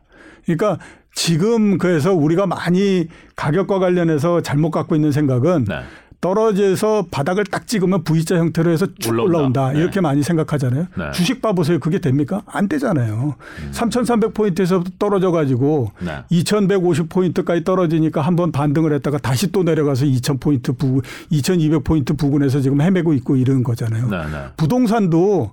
[0.44, 0.78] 그러니까
[1.14, 5.80] 지금 그래서 우리가 많이 가격과 관련해서 잘못 갖고 있는 생각은 네.
[6.20, 9.22] 떨어져서 바닥을 딱 찍으면 V자 형태로 해서 쭉 올라온다.
[9.38, 9.72] 올라온다.
[9.72, 9.80] 네.
[9.80, 10.86] 이렇게 많이 생각하잖아요.
[10.96, 11.10] 네.
[11.12, 11.78] 주식 봐보세요.
[11.78, 12.42] 그게 됩니까?
[12.46, 13.36] 안 되잖아요.
[13.72, 16.18] 3,300포인트에서 떨어져 가지고 네.
[16.30, 21.02] 2,150포인트까지 떨어지니까 한 번 반등을 했다가 다시 또 내려가서 2,000포인트 부근,
[21.32, 24.08] 2,200포인트 부근에서 지금 헤매고 있고 이런 거잖아요.
[24.08, 24.16] 네.
[24.18, 24.44] 네.
[24.56, 25.50] 부동산도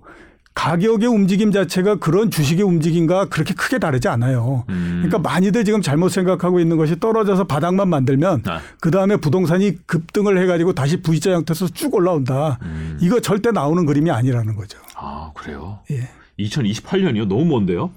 [0.56, 4.64] 가격의 움직임 자체가 그런 주식의 움직임과 그렇게 크게 다르지 않아요.
[4.70, 5.04] 음.
[5.04, 8.52] 그러니까 많이들 지금 잘못 생각하고 있는 것이 떨어져서 바닥만 만들면 네.
[8.80, 12.58] 그 다음에 부동산이 급등을 해가지고 다시 V자 형태에서 쭉 올라온다.
[12.64, 12.98] 음.
[13.02, 14.80] 이거 절대 나오는 그림이 아니라는 거죠.
[14.96, 15.80] 아 그래요?
[15.92, 16.10] 예.
[16.40, 17.28] 2028년이요?
[17.28, 17.92] 너무 먼데요?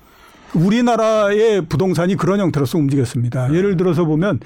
[0.52, 3.54] 우리나라의 부동산이 그런 형태로서 움직였습니다.
[3.54, 4.40] 예를 들어서 보면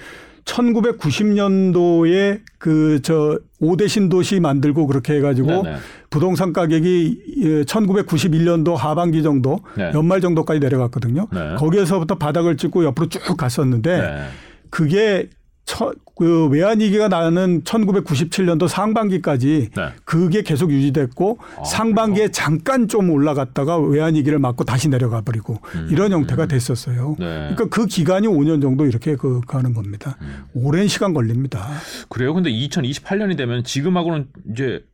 [0.45, 5.76] 1990년도에 그 저 5대 신도시 만들고 그렇게 해가지고 네네.
[6.11, 9.90] 부동산 가격이 1991년도 하반기 정도 네.
[9.95, 11.26] 연말 정도까지 내려갔거든요.
[11.32, 11.55] 네.
[11.57, 14.26] 거기에서부터 바닥을 찍고 옆으로 쭉 갔었는데 네.
[14.70, 15.28] 그게
[15.64, 15.93] 처,
[16.23, 19.89] 그 외환위기가 나는 1997년도 상반기까지 네.
[20.05, 25.59] 그게 계속 유지됐고 아, 상반기에 잠깐 좀 올라갔다가 외환위기를 맞고 다시 내려가 버리고
[25.91, 27.11] 이런 형태가 됐었어요.
[27.11, 27.16] 음.
[27.18, 27.27] 네.
[27.27, 30.16] 그러니까 그 기간이 5년 정도 이렇게 그 가는 겁니다.
[30.20, 30.45] 음.
[30.55, 31.66] 오랜 시간 걸립니다.
[32.09, 32.35] 그래요.
[32.35, 34.85] 근데 2028년이 되면 지금하고는 이제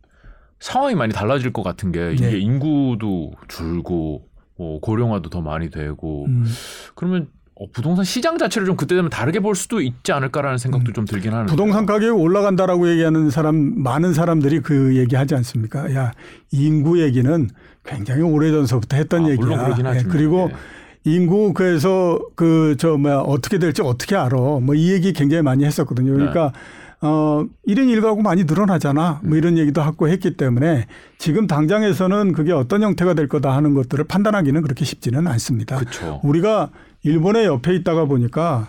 [0.61, 2.39] 상황이 많이 달라질 것 같은 게 이게 네.
[2.39, 4.27] 인구도 줄고
[4.57, 6.47] 뭐 고령화도 더 많이 되고 음.
[6.95, 7.29] 그러면
[7.61, 11.33] 어, 부동산 시장 자체를 좀 그때 되면 다르게 볼 수도 있지 않을까라는 생각도 좀 들긴
[11.33, 11.51] 하는데.
[11.51, 11.51] 음.
[11.51, 15.93] 부동산 가격이 올라간다라고 얘기하는 사람 많은 사람들이 그 얘기하지 않습니까?
[15.95, 16.13] 야
[16.53, 17.49] 인구 얘기는
[17.85, 19.77] 굉장히 오래 전서부터 했던 아, 얘기야.
[19.97, 20.55] 예, 그리고 네.
[21.15, 24.37] 인구 그래서 그 저 뭐야 어떻게 될지 어떻게 알아.
[24.37, 26.13] 뭐 이 얘기 굉장히 많이 했었거든요.
[26.13, 26.53] 그러니까
[27.01, 29.21] 어 1인 1가구 많이 늘어나잖아.
[29.25, 30.87] 뭐 이런 얘기도 하고 했기 때문에
[31.17, 35.77] 지금 당장에서는 그게 어떤 형태가 될 거다 하는 것들을 판단하기는 그렇게 쉽지는 않습니다.
[35.79, 36.21] 그렇죠.
[36.25, 36.71] 우리가
[37.03, 38.69] 일본의 옆에 있다가 보니까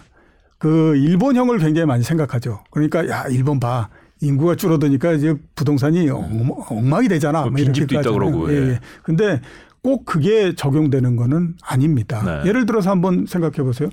[0.58, 2.60] 그 일본형을 굉장히 많이 생각하죠.
[2.72, 3.90] 그러니까 야 일본 봐
[4.22, 7.44] 인구가 줄어드니까 이제 부동산이 엉- 엉망이 되잖아.
[7.44, 8.12] 그뭐 빈집도 있다.
[8.12, 8.56] 그러고, 예.
[8.58, 8.80] 예, 예.
[9.04, 9.40] 근데
[9.82, 12.22] 꼭 그게 적용되는 거는 아닙니다.
[12.44, 12.50] 네.
[12.50, 13.88] 예를 들어서 한번 생각해 보세요.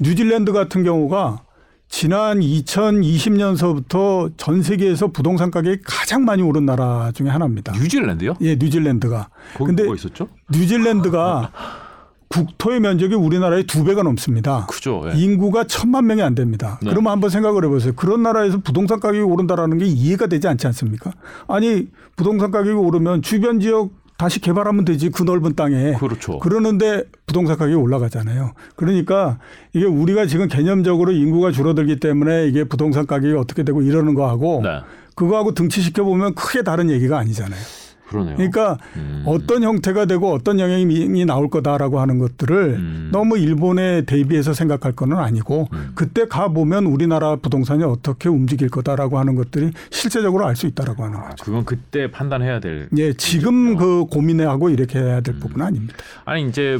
[0.00, 1.42] 뉴질랜드 같은 경우가
[1.88, 7.72] 지난 2020년서부터 전 세계에서 부동산 가격이 가장 많이 오른 나라 중에 하나입니다.
[7.72, 8.34] 뉴질랜드요?
[8.40, 9.28] 예, 뉴질랜드가.
[9.54, 10.28] 거기 근데 뭐가 있었죠?
[10.52, 11.52] 뉴질랜드가
[12.28, 14.66] 국토의 면적이 우리나라의 두 배가 넘습니다.
[14.66, 15.04] 그죠.
[15.06, 15.18] 예.
[15.18, 16.78] 인구가 천만 명이 안 됩니다.
[16.82, 16.90] 네.
[16.90, 17.94] 그러면 한번 생각을 해보세요.
[17.94, 21.12] 그런 나라에서 부동산 가격이 오른다라는 게 이해가 되지 않지 않습니까?
[21.46, 25.94] 아니 부동산 가격이 오르면 주변 지역 다시 개발하면 되지 그 넓은 땅에.
[25.94, 26.40] 그렇죠.
[26.40, 28.52] 그러는데 부동산 가격이 올라가잖아요.
[28.74, 29.38] 그러니까
[29.72, 34.80] 이게 우리가 지금 개념적으로 인구가 줄어들기 때문에 이게 부동산 가격이 어떻게 되고 이러는 거하고 네.
[35.14, 37.60] 그거하고 등치시켜 보면 크게 다른 얘기가 아니잖아요.
[38.08, 38.36] 그러네요.
[38.36, 39.22] 그러니까 음.
[39.26, 43.08] 어떤 형태가 되고 어떤 영향이 나올 거다라고 하는 것들을 음.
[43.12, 45.92] 너무 일본에 대비해서 생각할 거는 아니고 음.
[45.94, 51.18] 그때 가 보면 우리나라 부동산이 어떻게 움직일 거다라고 하는 것들이 실제적으로 알 수 있다라고 하는
[51.18, 51.44] 아, 거죠.
[51.44, 52.88] 그건 그때 판단해야 될.
[52.96, 55.22] 예, 지금 그 고민하고 이렇게 해야 음.
[55.22, 55.94] 될 부분은 아닙니다.
[56.24, 56.78] 아니 이제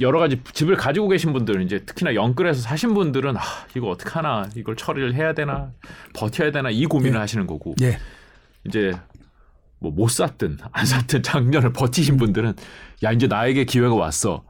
[0.00, 3.40] 여러 가지 집을 가지고 계신 분들은 이제 특히나 영끌에서 사신 분들은 아
[3.76, 5.70] 이거 어떡 하나 이걸 처리를 해야 되나
[6.14, 7.98] 버텨야 되나 이 고민을 하시는 거고 예.
[8.66, 8.92] 이제
[9.80, 12.54] 뭐 못 샀든 안 샀든 작년을 버티신 분들은
[13.02, 14.44] 야 이제 나에게 기회가 왔어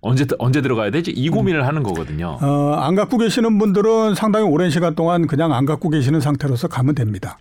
[0.00, 2.38] 언제 언제 들어가야 되지 이 고민을 하는 거거든요.
[2.40, 6.94] 어, 안 갖고 계시는 분들은 상당히 오랜 시간 동안 그냥 안 갖고 계시는 상태로서 가면
[6.94, 7.38] 됩니다.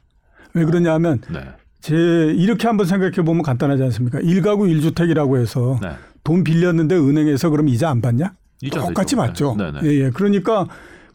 [0.53, 1.39] 왜 그러냐면 네.
[1.80, 4.19] 제 이렇게 한번 생각해 보면 간단하지 않습니까?
[4.19, 5.89] 일가구일주택이라고 해서 네.
[6.24, 8.34] 돈 빌렸는데 은행에서 그럼 이자 안 받냐?
[8.61, 9.17] 이자 똑같이 되죠.
[9.17, 9.55] 맞죠.
[9.57, 9.80] 네, 네.
[9.84, 10.09] 예, 예.
[10.11, 10.67] 그러니까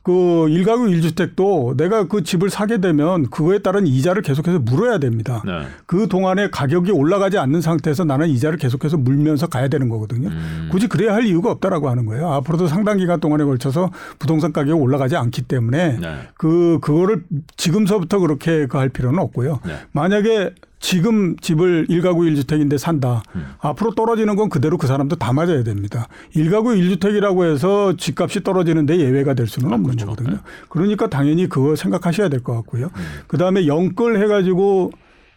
[0.07, 5.43] 그 일가구 일주택도 내가 그 집을 사게 되면 그거에 따른 이자를 계속해서 물어야 됩니다.
[5.45, 5.67] 네.
[5.85, 10.29] 그 동안에 가격이 올라가지 않는 상태에서 나는 이자를 계속해서 물면서 가야 되는 거거든요.
[10.29, 10.69] 음.
[10.71, 12.31] 굳이 그래야 할 이유가 없다라고 하는 거예요.
[12.35, 13.91] 앞으로도 상당 기간 동안에 걸쳐서
[14.21, 16.19] 부동산 가격이 올라가지 않기 때문에 네.
[16.35, 17.25] 그 그거를
[17.57, 19.59] 지금서부터 그렇게 그할 필요는 없고요.
[19.67, 19.73] 네.
[19.91, 23.23] 만약에 지금 집을 일가구일주택인데 산다.
[23.35, 23.47] 음.
[23.61, 26.07] 앞으로 떨어지는 건 그대로 그 사람도 다 맞아야 됩니다.
[26.35, 30.07] 일가구일주택이라고 해서 집값이 떨어지는데 예외가 될 수는 없는 그렇죠.
[30.07, 30.39] 거거든요.
[30.69, 32.87] 그러니까 당연히 그거 생각하셔야 될 것 같고요.
[32.95, 33.03] 음.
[33.27, 34.93] 그다음에 영끌 해가지고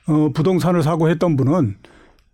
[0.08, 1.78] 어, 부동산을 사고 했던 분은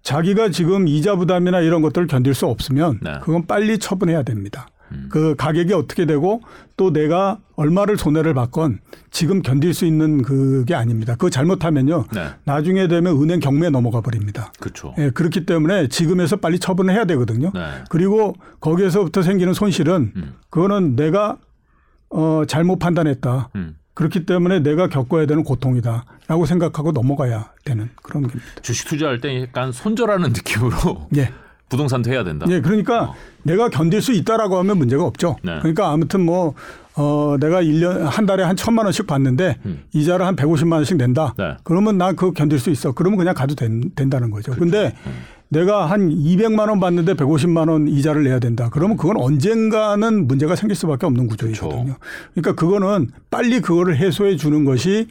[0.02, 3.12] 자기가 지금 이자 부담이나 이런 것들을 견딜 수 없으면 네.
[3.24, 4.68] 그건 빨리 처분해야 됩니다.
[4.92, 5.08] 음.
[5.10, 6.42] 그 가격이 어떻게 되고
[6.78, 8.80] 또 내가 얼마를 손해를 받건
[9.12, 11.14] 지금 견딜 수 있는 그게 아닙니다.
[11.14, 12.06] 그거 잘못하면요.
[12.14, 12.30] 네.
[12.44, 14.52] 나중에 되면 은행 경매에 넘어가 버립니다.
[14.60, 14.94] 그렇죠.
[14.98, 17.52] 예, 그렇기 때문에 지금에서 빨리 처분을 해야 되거든요.
[17.54, 17.84] 네.
[17.90, 20.34] 그리고 거기에서부터 생기는 손실은 음.
[20.50, 21.38] 그거는 내가
[22.10, 23.50] 어, 잘못 판단했다.
[23.56, 23.76] 음.
[23.96, 28.44] 그렇기 때문에 내가 겪어야 되는 고통이다라고 생각하고 넘어가야 되는 그런 겁니다.
[28.62, 31.32] 주식 투자할 때 약간 손절하는 느낌으로 예.
[31.70, 32.46] 부동산도 해야 된다.
[32.50, 33.14] 예, 그러니까
[33.44, 35.38] 내가 견딜 수 있다라고 하면 문제가 없죠.
[35.44, 35.58] 네.
[35.60, 36.54] 그러니까 아무튼 뭐,
[36.96, 39.84] 어, 내가 일년한 달에 한 천만 원씩 받는데 음.
[39.94, 41.34] 이자를 한 150만 원씩 낸다.
[41.38, 41.58] 네.
[41.64, 42.92] 그러면 나 그거 견딜 수 있어.
[42.94, 44.54] 그러면 그냥 가도 된, 된다는 거죠.
[44.54, 44.60] 그렇죠.
[44.60, 44.96] 근데
[45.50, 48.70] 내가 한 200만 원 받는데 150만 원 이자를 내야 된다.
[48.72, 51.84] 그러면 그건 언젠가는 문제가 생길 수밖에 없는 구조이거든요.
[51.84, 52.00] 그렇죠.
[52.34, 55.08] 그러니까 그거는 빨리 그거를 해소해 주는 것이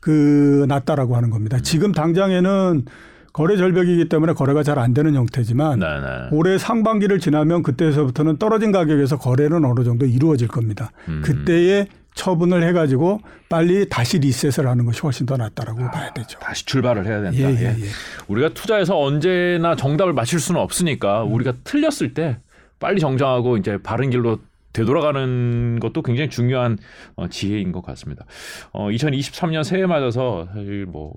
[0.00, 1.58] 그 낫다라고 하는 겁니다.
[1.58, 1.62] 음.
[1.62, 2.84] 지금 당장에는
[3.32, 6.28] 거래 절벽이기 때문에 거래가 잘 안 되는 형태지만 네, 네.
[6.32, 10.90] 올해 상반기를 지나면 그때서부터는 떨어진 가격에서 거래는 어느 정도 이루어질 겁니다.
[11.08, 11.22] 음.
[11.24, 16.38] 그때에 처분을 해가지고 빨리 다시 리셋을 하는 것이 훨씬 더 낫다라고 봐야 되죠.
[16.40, 17.38] 다시 출발을 해야 된다.
[17.38, 17.66] 예, 예, 예.
[17.68, 17.86] 예.
[18.28, 22.38] 우리가 투자해서 언제나 정답을 맞힐 수는 없으니까 우리가 틀렸을 때
[22.78, 24.38] 빨리 정정하고 이제 바른 길로
[24.72, 26.78] 되돌아가는 것도 굉장히 중요한
[27.14, 28.24] 어, 지혜인 것 같습니다.
[28.72, 31.14] 어, 2023년 새해 맞아서 사실 뭐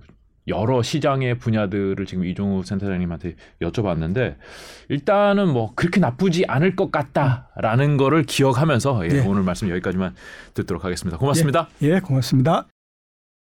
[0.47, 4.35] 여러 시장의 분야들을 지금 이종우 센터장님한테 여쭤봤는데
[4.89, 9.19] 일단은 뭐 그렇게 나쁘지 않을 것 같다라는 거를 기억하면서 예, 예.
[9.21, 10.13] 오늘 말씀 여기까지만
[10.53, 11.17] 듣도록 하겠습니다.
[11.17, 11.67] 고맙습니다.
[11.81, 12.67] 예, 고맙습니다.